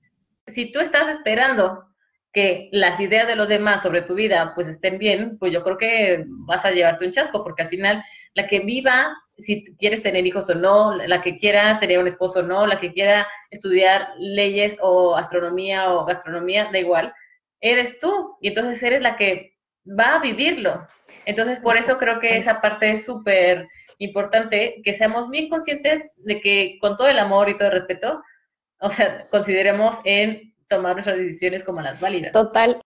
[0.49, 1.90] si tú estás esperando
[2.33, 5.79] que las ideas de los demás sobre tu vida pues estén bien, pues yo creo
[5.79, 8.03] que vas a llevarte un chasco, porque al final
[8.35, 12.41] la que viva, si quieres tener hijos o no, la que quiera tener un esposo
[12.41, 17.13] o no, la que quiera estudiar leyes o astronomía o gastronomía, da igual,
[17.61, 19.57] eres tú y entonces eres la que
[19.99, 20.87] va a vivirlo.
[21.25, 23.67] Entonces por eso creo que esa parte es súper
[23.99, 28.23] importante, que seamos bien conscientes de que con todo el amor y todo el respeto,
[28.81, 32.33] o sea, consideremos en tomar nuestras decisiones como las válidas.
[32.33, 32.81] Total.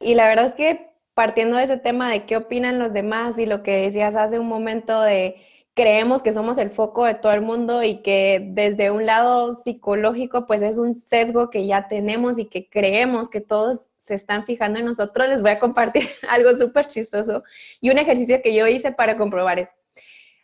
[0.00, 3.46] Y la verdad es que partiendo de ese tema de qué opinan los demás y
[3.46, 5.36] lo que decías hace un momento de
[5.74, 10.46] creemos que somos el foco de todo el mundo y que desde un lado psicológico
[10.46, 14.78] pues es un sesgo que ya tenemos y que creemos que todos se están fijando
[14.78, 17.42] en nosotros, les voy a compartir algo súper chistoso
[17.80, 19.74] y un ejercicio que yo hice para comprobar eso.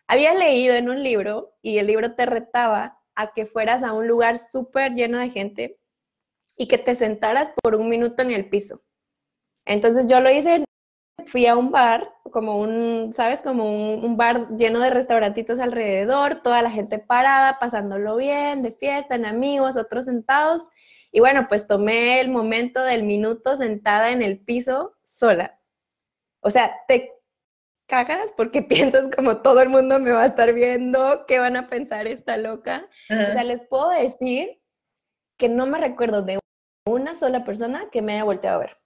[0.09, 4.09] Había leído en un libro y el libro te retaba a que fueras a un
[4.09, 5.79] lugar súper lleno de gente
[6.57, 8.83] y que te sentaras por un minuto en el piso.
[9.65, 10.65] Entonces yo lo hice,
[11.27, 13.41] fui a un bar, como un, ¿sabes?
[13.41, 19.15] Como un, bar lleno de restaurantitos alrededor, toda la gente parada, pasándolo bien, de fiesta,
[19.15, 20.63] en amigos, otros sentados.
[21.13, 25.61] Y bueno, pues tomé el momento del minuto sentada en el piso sola.
[26.41, 27.13] O sea, te
[27.87, 31.69] cagas porque piensas como todo el mundo me va a estar viendo, ¿qué van a
[31.69, 32.89] pensar esta loca?
[33.11, 34.61] O sea, les puedo decir
[35.39, 36.42] que no me recuerdo de
[36.85, 38.79] una sola persona que me haya volteado a ver.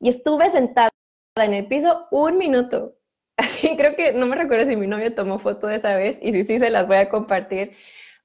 [0.00, 0.90] Y estuve sentada
[1.36, 2.96] en el piso un minuto.
[3.36, 6.32] Así creo que no me recuerdo si mi novio tomó foto de esa vez y
[6.32, 7.72] si sí se las voy a compartir,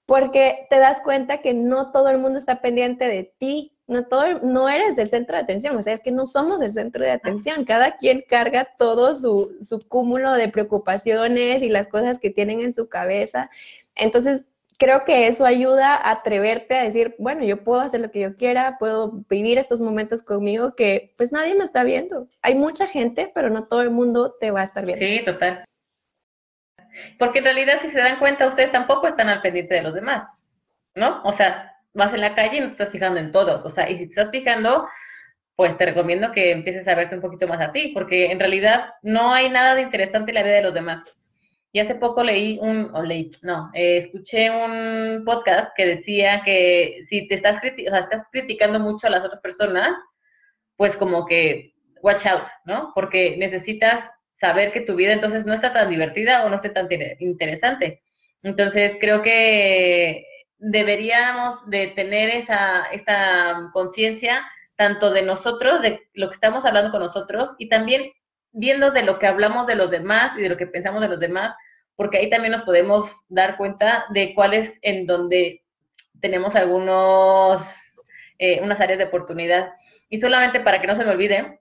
[0.06, 4.40] porque te das cuenta que no todo el mundo está pendiente de ti, no, todo,
[4.40, 7.12] no eres del centro de atención, o sea, es que no somos el centro de
[7.12, 12.62] atención, cada quien carga todo su, su cúmulo de preocupaciones y las cosas que tienen
[12.62, 13.50] en su cabeza.
[13.96, 14.46] Entonces,
[14.84, 18.36] creo que eso ayuda a atreverte a decir, bueno, yo puedo hacer lo que yo
[18.36, 22.28] quiera, puedo vivir estos momentos conmigo que pues nadie me está viendo.
[22.42, 25.06] Hay mucha gente, pero no todo el mundo te va a estar viendo.
[25.06, 25.64] Sí, total.
[27.18, 30.28] Porque en realidad, si se dan cuenta, ustedes tampoco están al pendiente de los demás,
[30.96, 31.22] ¿no?
[31.24, 33.64] O sea, vas en la calle y no te estás fijando en todos.
[33.64, 34.86] O sea, y si te estás fijando,
[35.56, 38.96] pues te recomiendo que empieces a verte un poquito más a ti, porque en realidad
[39.02, 41.04] no hay nada de interesante en la vida de los demás.
[41.76, 47.00] Y hace poco leí un, o leí, no, eh, escuché un podcast que decía que
[47.06, 49.92] si te estás, o sea, estás criticando mucho a las otras personas,
[50.78, 52.92] pues como que watch out, ¿no?
[52.94, 56.88] Porque necesitas saber que tu vida entonces no está tan divertida o no está tan
[57.20, 58.04] interesante.
[58.44, 60.28] Entonces creo que
[60.60, 67.02] deberíamos de tener esa, esta conciencia tanto de nosotros, de lo que estamos hablando con
[67.02, 68.12] nosotros, y también
[68.52, 71.20] viendo de lo que hablamos de los demás y de lo que pensamos de los
[71.20, 71.56] demás,
[71.96, 75.64] porque ahí también nos podemos dar cuenta de cuáles en donde
[76.22, 78.00] tenemos algunos,
[78.40, 79.74] eh, unas áreas de oportunidad.
[80.10, 81.60] Y solamente para que no se me olvide,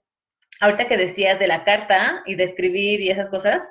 [0.59, 3.63] ahorita que decías de la carta y de escribir y esas cosas,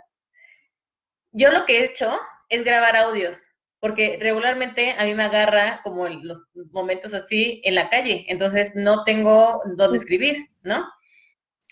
[1.33, 3.48] yo lo que he hecho es grabar audios,
[3.81, 9.05] porque regularmente a mí me agarra como los momentos así en la calle, entonces no
[9.05, 10.87] tengo dónde escribir, ¿no?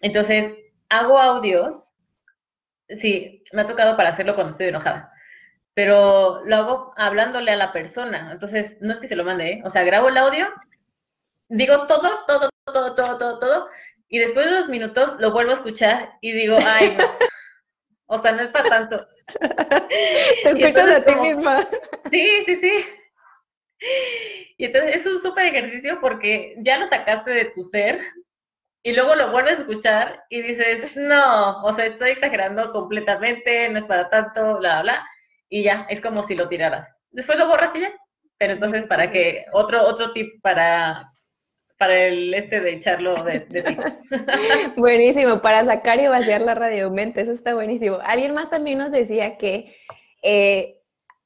[0.00, 0.50] Entonces
[0.88, 1.89] hago audios,
[2.98, 5.12] sí, me ha tocado para hacerlo cuando estoy enojada,
[5.74, 9.62] pero lo hago hablándole a la persona, entonces no es que se lo mande, ¿eh?
[9.64, 10.48] o sea, grabo el audio,
[11.48, 13.68] digo todo, todo, todo, todo, todo, todo,
[14.08, 17.04] y después de dos minutos lo vuelvo a escuchar y digo, ay, no.
[18.12, 19.06] O sea, no es para tanto.
[19.38, 21.64] Te escuchas a ti misma.
[22.10, 22.84] Sí, sí, sí.
[24.58, 28.00] Y entonces es un súper ejercicio porque ya lo sacaste de tu ser,
[28.82, 33.78] y luego lo vuelves a escuchar y dices, no, o sea, estoy exagerando completamente, no
[33.78, 35.06] es para tanto, bla, bla,
[35.48, 36.96] y ya, es como si lo tiraras.
[37.10, 37.92] Después lo borras y ya.
[38.38, 41.12] Pero entonces, para que, otro, otro tip para,
[41.76, 43.76] para el este de echarlo de, ti.
[44.76, 47.98] buenísimo, para sacar y vaciar la radiomente, eso está buenísimo.
[48.02, 49.76] Alguien más también nos decía que
[50.22, 50.78] eh,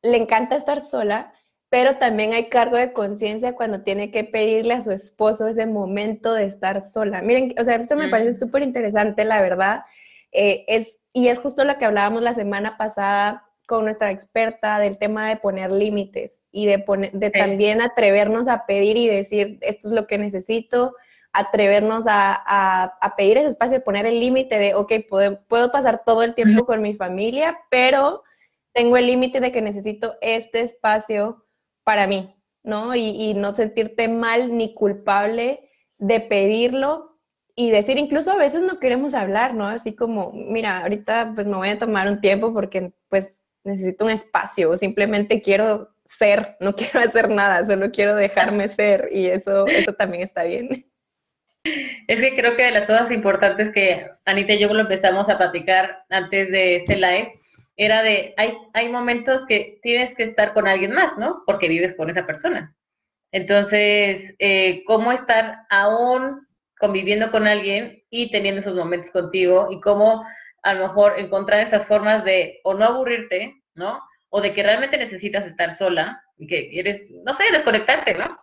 [0.02, 1.33] le encanta estar sola,
[1.74, 6.32] pero también hay cargo de conciencia cuando tiene que pedirle a su esposo ese momento
[6.32, 7.20] de estar sola.
[7.20, 9.82] Miren, o sea, esto me parece súper interesante, la verdad.
[10.30, 14.98] Eh, es, y es justo lo que hablábamos la semana pasada con nuestra experta del
[14.98, 19.88] tema de poner límites y de, poner, de también atrevernos a pedir y decir, esto
[19.88, 20.94] es lo que necesito,
[21.32, 26.22] atrevernos a, a, pedir ese espacio, poner el límite de, ok, puedo, puedo pasar todo
[26.22, 28.22] el tiempo con mi familia, pero
[28.72, 31.43] tengo el límite de que necesito este espacio
[31.84, 32.94] para mí, ¿no?
[32.96, 37.20] Y, no sentirte mal ni culpable de pedirlo
[37.54, 39.66] y decir, incluso a veces no queremos hablar, ¿no?
[39.66, 44.10] Así como, mira, ahorita pues me voy a tomar un tiempo porque pues necesito un
[44.10, 49.92] espacio simplemente quiero ser, no quiero hacer nada, solo quiero dejarme ser y eso, eso
[49.92, 50.68] también está bien.
[52.06, 55.38] Es que creo que de las cosas importantes que Anita y yo lo empezamos a
[55.38, 57.32] platicar antes de este live
[57.76, 61.42] era de, hay, hay momentos que tienes que estar con alguien más, ¿no?
[61.46, 62.74] Porque vives con esa persona.
[63.32, 66.46] Entonces, eh, ¿cómo estar aún
[66.78, 69.68] conviviendo con alguien y teniendo esos momentos contigo?
[69.72, 70.24] Y cómo
[70.62, 74.00] a lo mejor encontrar esas formas de o no aburrirte, ¿no?
[74.30, 78.38] O de que realmente necesitas estar sola y que quieres, no sé, desconectarte, ¿no?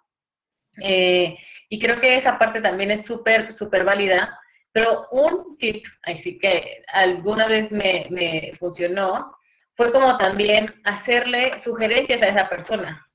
[0.82, 1.38] Eh,
[1.70, 4.38] y creo que esa parte también es súper, súper válida.
[4.74, 9.36] Pero un tip, así que alguna vez me, me funcionó,
[9.76, 13.06] fue como también hacerle sugerencias a esa persona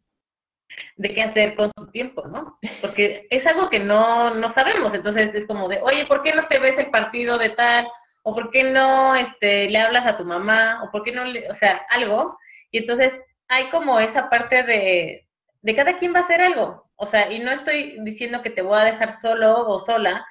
[0.96, 2.58] de qué hacer con su tiempo, ¿no?
[2.80, 6.46] Porque es algo que no, no sabemos, entonces es como de, oye, ¿por qué no
[6.48, 7.86] te ves el partido de tal?
[8.28, 11.48] o por qué no este, le hablas a tu mamá, o por qué no, le,
[11.48, 12.36] o sea, algo.
[12.72, 13.12] Y entonces
[13.46, 15.28] hay como esa parte de,
[15.62, 16.90] de cada quien va a hacer algo.
[16.96, 20.26] O sea, y no estoy diciendo que te voy a dejar solo o sola,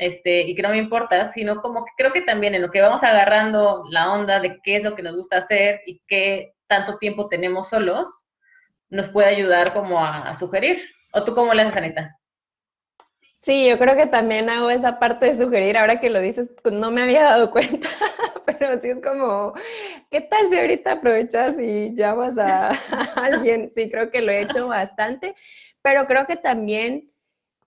[0.00, 2.80] este, y que no me importa, sino como que creo que también en lo que
[2.80, 6.96] vamos agarrando la onda de qué es lo que nos gusta hacer y qué tanto
[6.96, 8.26] tiempo tenemos solos,
[8.88, 10.82] nos puede ayudar como a, sugerir.
[11.12, 12.16] ¿O tú cómo le haces, Anita?
[13.42, 16.74] Sí, yo creo que también hago esa parte de sugerir, ahora que lo dices, pues,
[16.74, 17.88] no me había dado cuenta,
[18.46, 19.52] pero sí es como,
[20.10, 22.70] ¿qué tal si ahorita aprovechas y llamas a,
[23.22, 23.70] alguien?
[23.74, 25.34] Sí, creo que lo he hecho bastante,
[25.82, 27.09] pero creo que también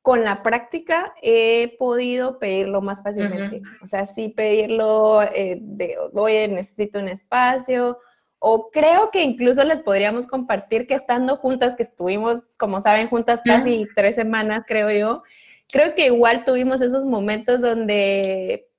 [0.04, 3.62] con la práctica he podido pedirlo más fácilmente.
[3.82, 7.98] O sea, sí pedirlo eh, de, oye, necesito un espacio,
[8.38, 13.42] o creo que incluso les podríamos compartir que estando juntas, que estuvimos, como saben, juntas
[13.46, 15.24] casi tres semanas, creo yo,
[15.72, 18.70] creo que igual tuvimos esos momentos donde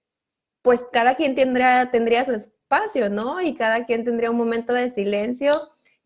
[0.61, 3.41] pues cada quien tendría, tendría su espacio, ¿no?
[3.41, 5.53] Y cada quien tendría un momento de silencio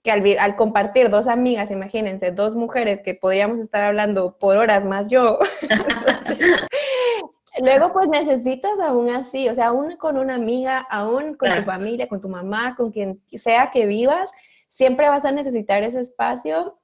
[0.08, 5.10] que al, compartir dos amigas, imagínense, dos mujeres que podríamos estar hablando por horas más
[5.10, 5.38] yo.
[7.60, 12.08] Luego, pues necesitas aún así, o sea, aún con una amiga, aún con tu familia,
[12.08, 14.30] con tu mamá, con quien sea que vivas,
[14.68, 16.78] siempre vas a necesitar ese espacio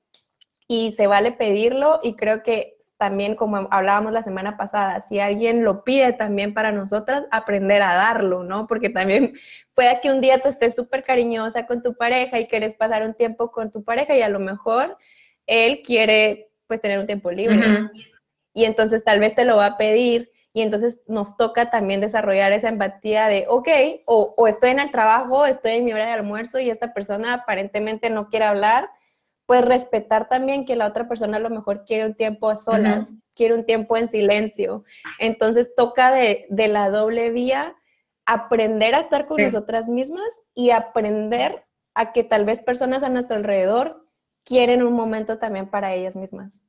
[0.67, 5.65] y se vale pedirlo y creo que también, como hablábamos la semana pasada, si alguien
[5.65, 8.67] lo pide también para nosotras, aprender a darlo, ¿no?
[8.67, 9.35] Porque también
[9.75, 13.15] puede que un día tú estés súper cariñosa con tu pareja y quieres pasar un
[13.15, 14.97] tiempo con tu pareja y a lo mejor
[15.47, 17.91] él quiere pues tener un tiempo libre.
[18.55, 22.53] Y entonces tal vez te lo va a pedir y entonces nos toca también desarrollar
[22.53, 23.69] esa empatía de, ok,
[24.07, 27.35] o, o estoy en el trabajo, estoy en mi hora de almuerzo y esta persona
[27.35, 28.89] aparentemente no quiere hablar,
[29.47, 33.17] pues respetar también que la otra persona a lo mejor quiere un tiempo a solas,
[33.35, 34.85] quiere un tiempo en silencio.
[35.19, 37.77] Entonces toca de, la doble vía
[38.27, 43.37] aprender a estar con nosotras mismas y aprender a que tal vez personas a nuestro
[43.37, 44.09] alrededor
[44.45, 46.61] quieren un momento también para ellas mismas.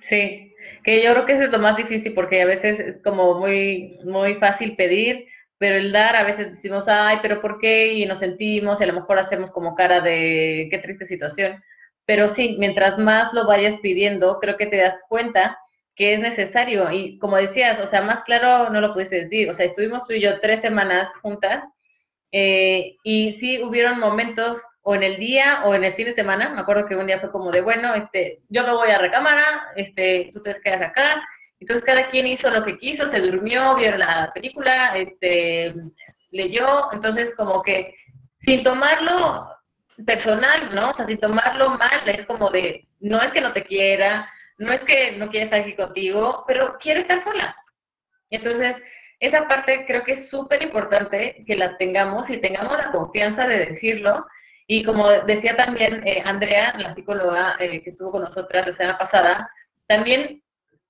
[0.00, 3.38] Sí, que yo creo que eso es lo más difícil porque a veces es como
[3.38, 5.26] muy, muy fácil pedir,
[5.58, 7.94] pero el dar a veces decimos, ay, pero ¿por qué?
[7.94, 11.62] Y nos sentimos y a lo mejor hacemos como cara de qué triste situación.
[12.04, 15.58] Pero sí, mientras más lo vayas pidiendo, creo que te das cuenta
[15.96, 16.90] que es necesario.
[16.92, 19.50] Y como decías, o sea, más claro no lo pudiste decir.
[19.50, 21.64] O sea, estuvimos tú y yo tres semanas juntas
[22.32, 26.50] eh, y sí hubieron momentos o en el día o en el fin de semana.
[26.50, 29.68] Me acuerdo que un día fue como de, bueno, este, yo me voy a recámara,
[29.76, 31.22] este, tú te quedas acá
[31.60, 35.74] entonces cada quien hizo lo que quiso, se durmió, vio la película, este,
[36.30, 37.94] leyó, entonces como que
[38.38, 39.48] sin tomarlo
[40.04, 40.90] personal, ¿no?
[40.90, 44.72] O sea, sin tomarlo mal, es como de, no es que no te quiera, no
[44.72, 47.56] es que no quiera estar aquí contigo, pero quiero estar sola.
[48.30, 48.82] Entonces,
[49.20, 53.66] esa parte creo que es súper importante que la tengamos y tengamos la confianza de
[53.66, 54.26] decirlo.
[54.66, 58.98] Y como decía también eh, Andrea, la psicóloga eh, que estuvo con nosotras la semana
[58.98, 59.50] pasada,
[59.86, 60.42] también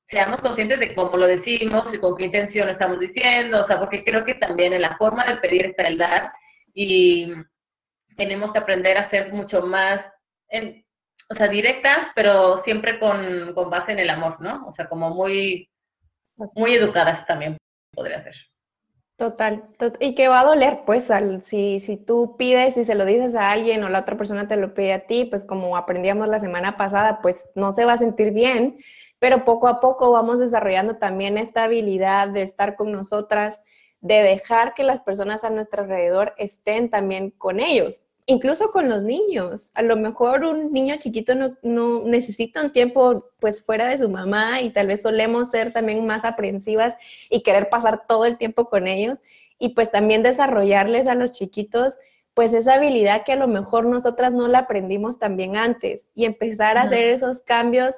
[0.07, 4.05] seamos conscientes de cómo lo decimos y con qué intención estamos diciendo, o sea, porque
[4.05, 6.33] creo que también en la forma de pedir está el dar
[6.73, 7.33] y
[8.17, 10.17] tenemos que aprender a ser mucho más,
[10.49, 10.85] en,
[11.29, 14.67] o sea, directas, pero siempre con, con, base en el amor, ¿no?
[14.67, 15.69] O sea, como muy,
[16.55, 17.57] muy educadas también
[17.93, 18.35] podría ser.
[19.17, 19.65] Total,
[19.99, 23.35] y que va a doler, pues, al, si, si tú pides y se lo dices
[23.35, 26.39] a alguien o la otra persona te lo pide a ti, pues como aprendíamos la
[26.39, 28.77] semana pasada, pues no se va a sentir bien,
[29.19, 33.63] pero poco a poco vamos desarrollando también esta habilidad de estar con nosotras,
[34.01, 39.03] de dejar que las personas a nuestro alrededor estén también con ellos, incluso con los
[39.03, 39.73] niños.
[39.75, 44.09] A lo mejor un niño chiquito no, no, necesita un tiempo pues fuera de su
[44.09, 46.97] mamá y tal vez solemos ser también más aprensivas
[47.31, 49.23] y querer pasar todo el tiempo con ellos
[49.59, 51.99] y pues también desarrollarles a los chiquitos
[52.35, 56.77] pues esa habilidad que a lo mejor nosotras no la aprendimos también antes y empezar
[56.77, 57.95] a hacer esos cambios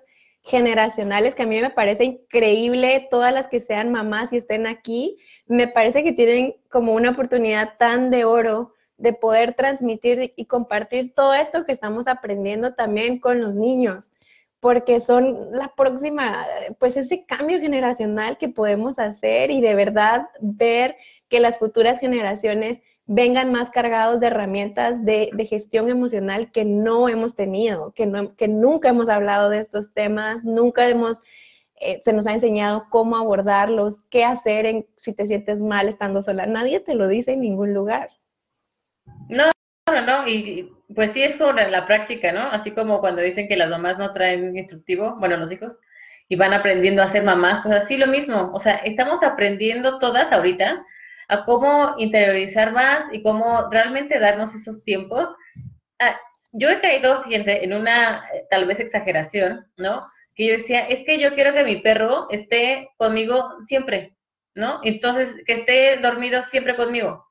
[0.48, 5.18] generacionales que a mí me parece increíble, todas las que sean mamás y estén aquí,
[5.46, 11.14] me parece que tienen como una oportunidad tan de oro de poder transmitir y compartir
[11.14, 14.12] todo esto que estamos aprendiendo también con los niños,
[14.58, 16.46] porque son la próxima,
[16.78, 20.96] pues ese cambio generacional que podemos hacer y de verdad ver
[21.28, 27.34] que las futuras generaciones vengan más cargados de herramientas de, gestión emocional que no hemos
[27.34, 31.22] tenido, que, no, que nunca hemos hablado de estos temas, nunca hemos,
[31.80, 36.20] eh, se nos ha enseñado cómo abordarlos, qué hacer en, si te sientes mal estando
[36.20, 36.44] sola.
[36.44, 38.10] Nadie te lo dice en ningún lugar.
[39.30, 39.50] No,
[39.90, 42.40] no, no, y pues sí es como la práctica, ¿no?
[42.40, 45.78] Así como cuando dicen que las mamás no traen instructivo, bueno, los hijos,
[46.28, 50.30] y van aprendiendo a ser mamás, pues así lo mismo, o sea, estamos aprendiendo todas
[50.30, 50.84] ahorita
[51.28, 55.34] a cómo interiorizar más y cómo realmente darnos esos tiempos.
[55.98, 56.18] Ah,
[56.52, 60.10] yo he caído, fíjense, en una eh, tal vez exageración, ¿no?
[60.34, 64.16] Que yo decía, es que yo quiero que mi perro esté conmigo siempre,
[64.54, 64.80] ¿no?
[64.84, 67.26] Entonces, que esté dormido siempre conmigo.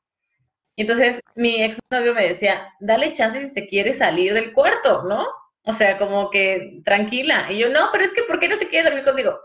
[0.76, 5.26] Entonces, mi exnovio me decía, dale chance si se quiere salir del cuarto, ¿no?
[5.64, 7.50] O sea, como que tranquila.
[7.50, 9.40] Y yo, no, pero es que, ¿por qué no se quiere dormir conmigo?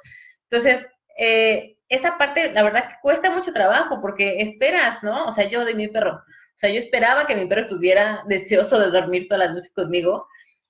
[0.50, 0.86] Entonces,
[1.18, 5.26] eh, esa parte, la verdad, cuesta mucho trabajo porque esperas, ¿no?
[5.26, 8.80] O sea, yo de mi perro, o sea, yo esperaba que mi perro estuviera deseoso
[8.80, 10.28] de dormir todas las noches conmigo,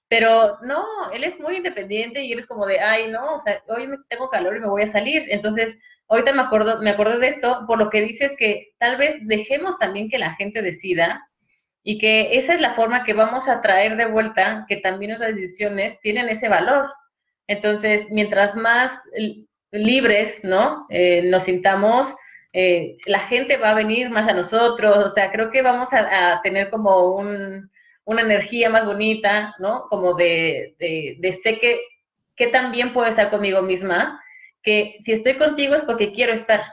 [0.07, 3.61] pero no, él es muy independiente y él es como de, ay, no, o sea,
[3.67, 5.25] hoy tengo calor y me voy a salir.
[5.29, 9.15] Entonces, ahorita me acuerdo, me acuerdo de esto, por lo que dices que tal vez
[9.21, 11.27] dejemos también que la gente decida
[11.83, 15.35] y que esa es la forma que vamos a traer de vuelta, que también nuestras
[15.35, 16.91] decisiones tienen ese valor.
[17.47, 18.91] Entonces, mientras más
[19.73, 20.85] libres, ¿no?
[20.89, 22.15] Eh, nos sintamos,
[22.53, 26.39] eh, la gente va a venir más a nosotros, o sea, creo que vamos a,
[26.43, 27.15] tener como
[28.05, 29.87] una energía más bonita, ¿no?
[29.89, 31.81] Como de, de, sé que,
[32.35, 34.21] que también puedo estar conmigo misma,
[34.61, 36.63] que si estoy contigo es porque quiero estar,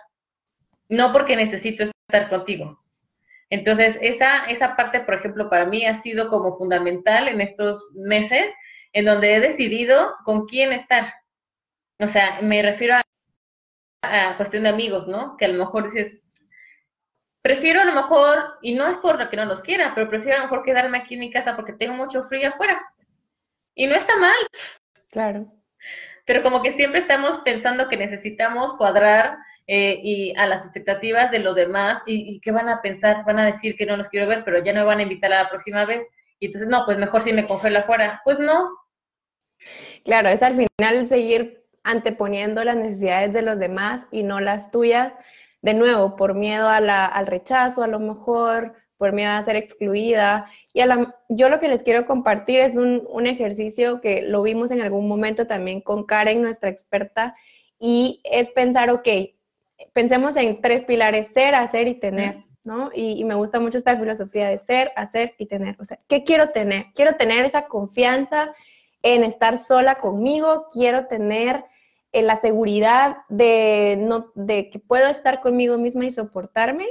[0.88, 2.78] no porque necesito estar contigo.
[3.48, 8.52] Entonces, esa, esa parte, por ejemplo, para mí ha sido como fundamental en estos meses,
[8.92, 11.12] en donde he decidido con quién estar,
[12.00, 12.94] o sea, me refiero
[14.02, 15.36] a, cuestión de amigos, ¿no?
[15.36, 16.18] Que a lo mejor dices,
[17.42, 20.38] prefiero a lo mejor, y no es por lo que no los quiera, pero prefiero
[20.38, 22.80] a lo mejor quedarme aquí en mi casa porque tengo mucho frío afuera.
[23.74, 24.36] Y no está mal.
[25.10, 25.52] Claro.
[26.26, 29.36] Pero como que siempre estamos pensando que necesitamos cuadrar
[29.66, 33.38] eh, y a las expectativas de los demás y, y qué van a pensar, van
[33.38, 35.42] a decir que no los quiero ver, pero ya no me van a invitar a
[35.42, 36.06] la próxima vez.
[36.38, 38.20] Y entonces, no, pues mejor si me congelo afuera.
[38.24, 38.70] Pues no.
[40.04, 45.12] Claro, es al final seguir anteponiendo las necesidades de los demás y no las tuyas,
[45.62, 50.46] de nuevo, por miedo al rechazo a lo mejor, por miedo a ser excluida.
[50.72, 50.82] Y
[51.28, 55.46] yo lo que les quiero compartir es un, ejercicio que lo vimos en algún momento
[55.46, 57.34] también con Karen, nuestra experta,
[57.78, 59.08] y es pensar, ok,
[59.92, 62.44] pensemos en tres pilares, ser, hacer y tener.
[62.62, 62.90] ¿no?
[62.94, 65.76] Y, y, me gusta mucho esta filosofía de ser, hacer y tener.
[65.80, 66.86] O sea, ¿qué quiero tener?
[66.94, 68.54] Quiero tener esa confianza
[69.02, 71.64] en estar sola conmigo, quiero tener
[72.12, 76.86] eh, la seguridad de, no, de que puedo estar conmigo misma y soportarme,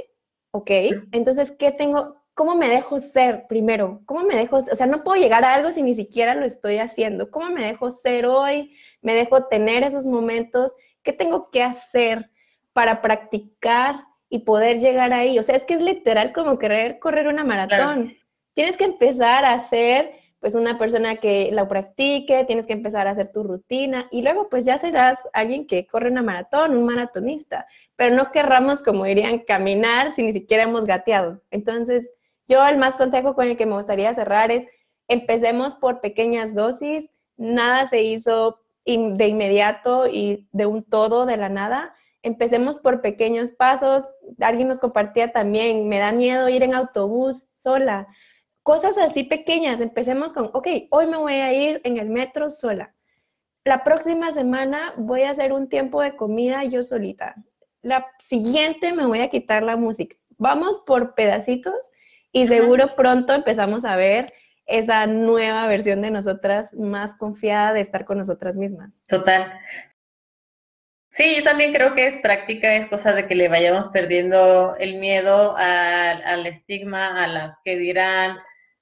[0.50, 0.70] ¿ok?
[1.12, 2.16] Entonces, ¿qué tengo?
[2.34, 4.00] ¿Cómo me dejo ser primero?
[4.06, 4.56] ¿Cómo me dejo?
[4.56, 7.30] O sea, no puedo llegar a algo si ni siquiera lo estoy haciendo.
[7.30, 8.74] ¿Cómo me dejo ser hoy?
[9.02, 10.74] ¿Me dejo tener esos momentos?
[11.02, 12.30] ¿Qué tengo que hacer
[12.72, 15.38] para practicar y poder llegar ahí?
[15.38, 18.16] O sea, es que es literal como querer correr una maratón.
[18.54, 23.10] Tienes que empezar a hacer pues una persona que la practique, tienes que empezar a
[23.10, 27.66] hacer tu rutina y luego pues ya serás alguien que corre una maratón, un maratonista,
[27.94, 31.42] pero no querramos, como dirían, caminar si ni siquiera hemos gateado.
[31.50, 32.10] Entonces,
[32.48, 34.66] yo el más consejo con el que me gustaría cerrar es,
[35.08, 41.48] empecemos por pequeñas dosis, nada se hizo de inmediato y de un todo, de la
[41.48, 41.94] nada.
[42.22, 44.08] Empecemos por pequeños pasos.
[44.40, 48.08] Alguien nos compartía también, me da miedo ir en autobús sola
[48.62, 52.94] Cosas así pequeñas, empecemos con, ok, hoy me voy a ir en el metro sola.
[53.64, 57.34] La próxima semana voy a hacer un tiempo de comida yo solita.
[57.82, 60.16] La siguiente me voy a quitar la música.
[60.38, 61.74] Vamos por pedacitos
[62.32, 64.32] y seguro pronto empezamos a ver
[64.66, 68.92] esa nueva versión de nosotras más confiada de estar con nosotras mismas.
[69.06, 69.52] Total.
[71.10, 74.94] Sí, yo también creo que es práctica, es cosa de que le vayamos perdiendo el
[74.98, 78.38] miedo al estigma, a la que dirán,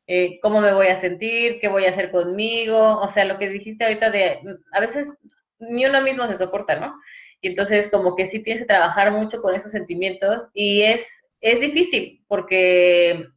[0.09, 3.51] eh, cómo me voy a sentir, qué voy a hacer conmigo, o sea, lo que
[3.51, 4.41] dijiste ahorita de,
[4.73, 5.13] a veces
[5.59, 6.99] ni uno mismo se soporta, ¿no?
[7.43, 11.07] Y entonces como que sí tienes que trabajar mucho con esos sentimientos y es,
[11.43, 13.29] es difícil porque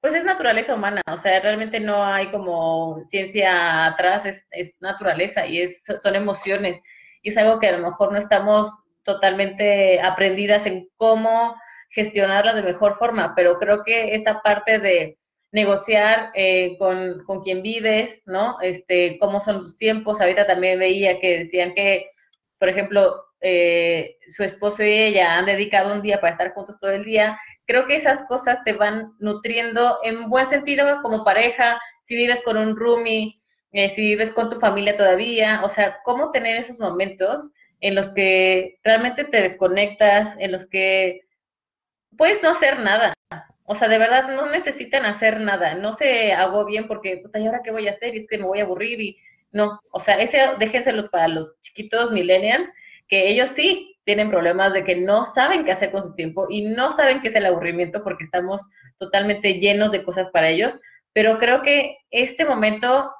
[0.00, 5.60] pues es naturaleza humana, o sea, realmente no hay como ciencia atrás, es, naturaleza y
[5.62, 6.80] es, son emociones.
[7.22, 8.70] Y es algo que a lo mejor no estamos
[9.04, 11.54] totalmente aprendidas en cómo
[11.90, 15.19] gestionarlas de mejor forma, pero creo que esta parte de
[15.52, 18.60] negociar eh, con, con, quien vives, ¿no?
[18.60, 20.20] Este, cómo son tus tiempos.
[20.20, 22.10] Ahorita también veía que decían que,
[22.58, 26.90] por ejemplo, eh, su esposo y ella han dedicado un día para estar juntos todo
[26.90, 27.38] el día.
[27.66, 32.56] Creo que esas cosas te van nutriendo en buen sentido como pareja, si vives con
[32.56, 33.40] un roomie,
[33.72, 38.10] eh, si vives con tu familia todavía, o sea, cómo tener esos momentos en los
[38.10, 41.20] que realmente te desconectas, en los que
[42.16, 43.14] puedes no hacer nada.
[43.72, 45.76] O sea, de verdad no necesitan hacer nada.
[45.76, 48.12] No se hago bien porque, puta, ¿y ahora qué voy a hacer?
[48.12, 49.16] Y es que me voy a aburrir y
[49.52, 49.80] no.
[49.92, 52.68] O sea, ese déjenselos para los chiquitos millennials,
[53.06, 56.62] que ellos sí tienen problemas de que no saben qué hacer con su tiempo y
[56.62, 58.60] no saben qué es el aburrimiento porque estamos
[58.98, 60.80] totalmente llenos de cosas para ellos.
[61.12, 63.12] Pero creo que este momento,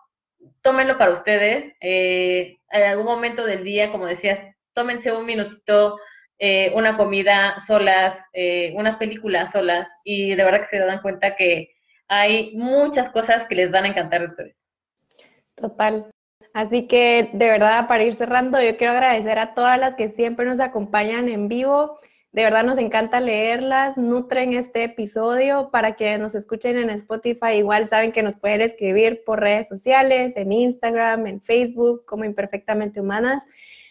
[0.62, 1.72] tómenlo para ustedes.
[1.80, 5.96] Eh, en algún momento del día, como decías, tómense un minutito,
[6.42, 11.36] eh, una comida solas, eh, una película solas, y de verdad que se dan cuenta
[11.36, 11.74] que
[12.08, 14.70] hay muchas cosas que les van a encantar a ustedes.
[15.54, 16.10] Total.
[16.54, 20.46] Así que de verdad, para ir cerrando, yo quiero agradecer a todas las que siempre
[20.46, 21.98] nos acompañan en vivo.
[22.32, 27.56] De verdad nos encanta leerlas, nutren este episodio para que nos escuchen en Spotify.
[27.58, 33.00] Igual saben que nos pueden escribir por redes sociales, en Instagram, en Facebook, como Imperfectamente
[33.00, 33.46] Humanas.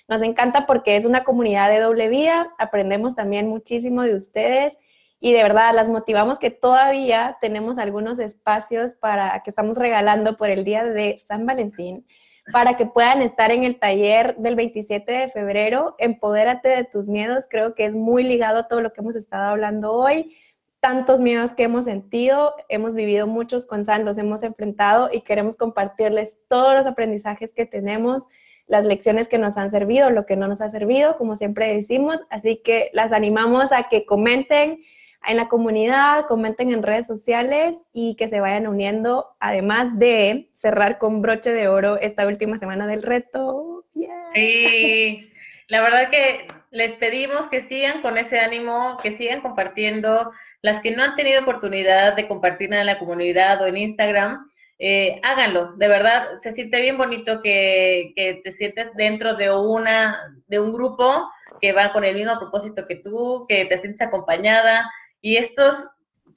[0.09, 4.77] Nos encanta porque es una comunidad de doble vida, aprendemos también muchísimo de ustedes
[5.19, 10.49] y de verdad las motivamos que todavía tenemos algunos espacios para que estamos regalando por
[10.49, 12.05] el día de San Valentín
[12.51, 17.45] para que puedan estar en el taller del 27 de febrero, Empodérate de tus miedos,
[17.49, 20.35] creo que es muy ligado a todo lo que hemos estado hablando hoy,
[20.79, 25.57] tantos miedos que hemos sentido, hemos vivido muchos con San, los hemos enfrentado y queremos
[25.57, 28.29] compartirles todos los aprendizajes que tenemos
[28.69, 32.23] las lecciones que nos han servido, lo que no nos ha servido, como siempre decimos.
[32.29, 34.81] Así que las animamos a que comenten
[35.27, 40.99] en la comunidad, comenten en redes sociales y que se vayan uniendo, además de cerrar
[40.99, 43.85] con broche de oro esta última semana del reto.
[44.33, 45.31] Sí,
[45.67, 50.31] la verdad que les pedimos que sigan con ese ánimo, que sigan compartiendo.
[50.61, 54.48] Las que no han tenido oportunidad de compartir en la comunidad o en Instagram,
[54.81, 60.59] eh, háganlo, de verdad, se siente bien bonito que, te sientes dentro de, una, de
[60.61, 65.35] un grupo que va con el mismo propósito que tú, que te sientes acompañada y
[65.35, 65.85] estos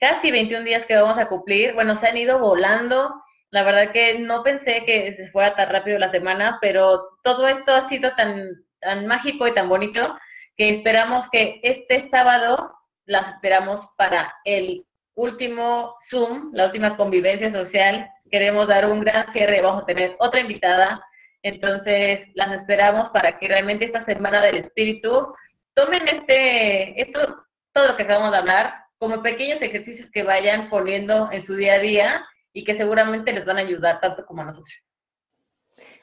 [0.00, 3.14] casi 21 días que vamos a cumplir, bueno, se han ido volando.
[3.50, 7.72] La verdad que no pensé que se fuera tan rápido la semana, pero todo esto
[7.72, 10.18] ha sido tan, tan mágico y tan bonito
[10.56, 12.74] que esperamos que este sábado
[13.04, 14.84] las esperamos para el
[15.14, 20.40] último Zoom, la última convivencia social queremos dar un gran cierre, vamos a tener otra
[20.40, 21.04] invitada,
[21.42, 25.34] entonces las esperamos para que realmente esta semana del espíritu
[25.74, 31.30] tomen este, esto, todo lo que acabamos de hablar, como pequeños ejercicios que vayan poniendo
[31.30, 32.24] en su día a día
[32.54, 34.82] y que seguramente les van a ayudar tanto como a nosotros.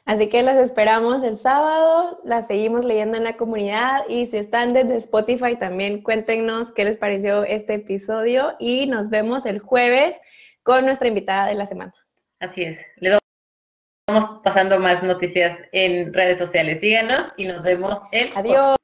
[0.05, 4.73] Así que las esperamos el sábado, las seguimos leyendo en la comunidad y si están
[4.73, 10.19] desde Spotify también cuéntenos qué les pareció este episodio y nos vemos el jueves
[10.61, 11.93] con nuestra invitada de la semana.
[12.39, 12.77] Así es.
[12.97, 13.17] Le
[14.07, 16.79] vamos pasando más noticias en redes sociales.
[16.79, 18.31] Síganos y nos vemos el.
[18.35, 18.77] Adiós.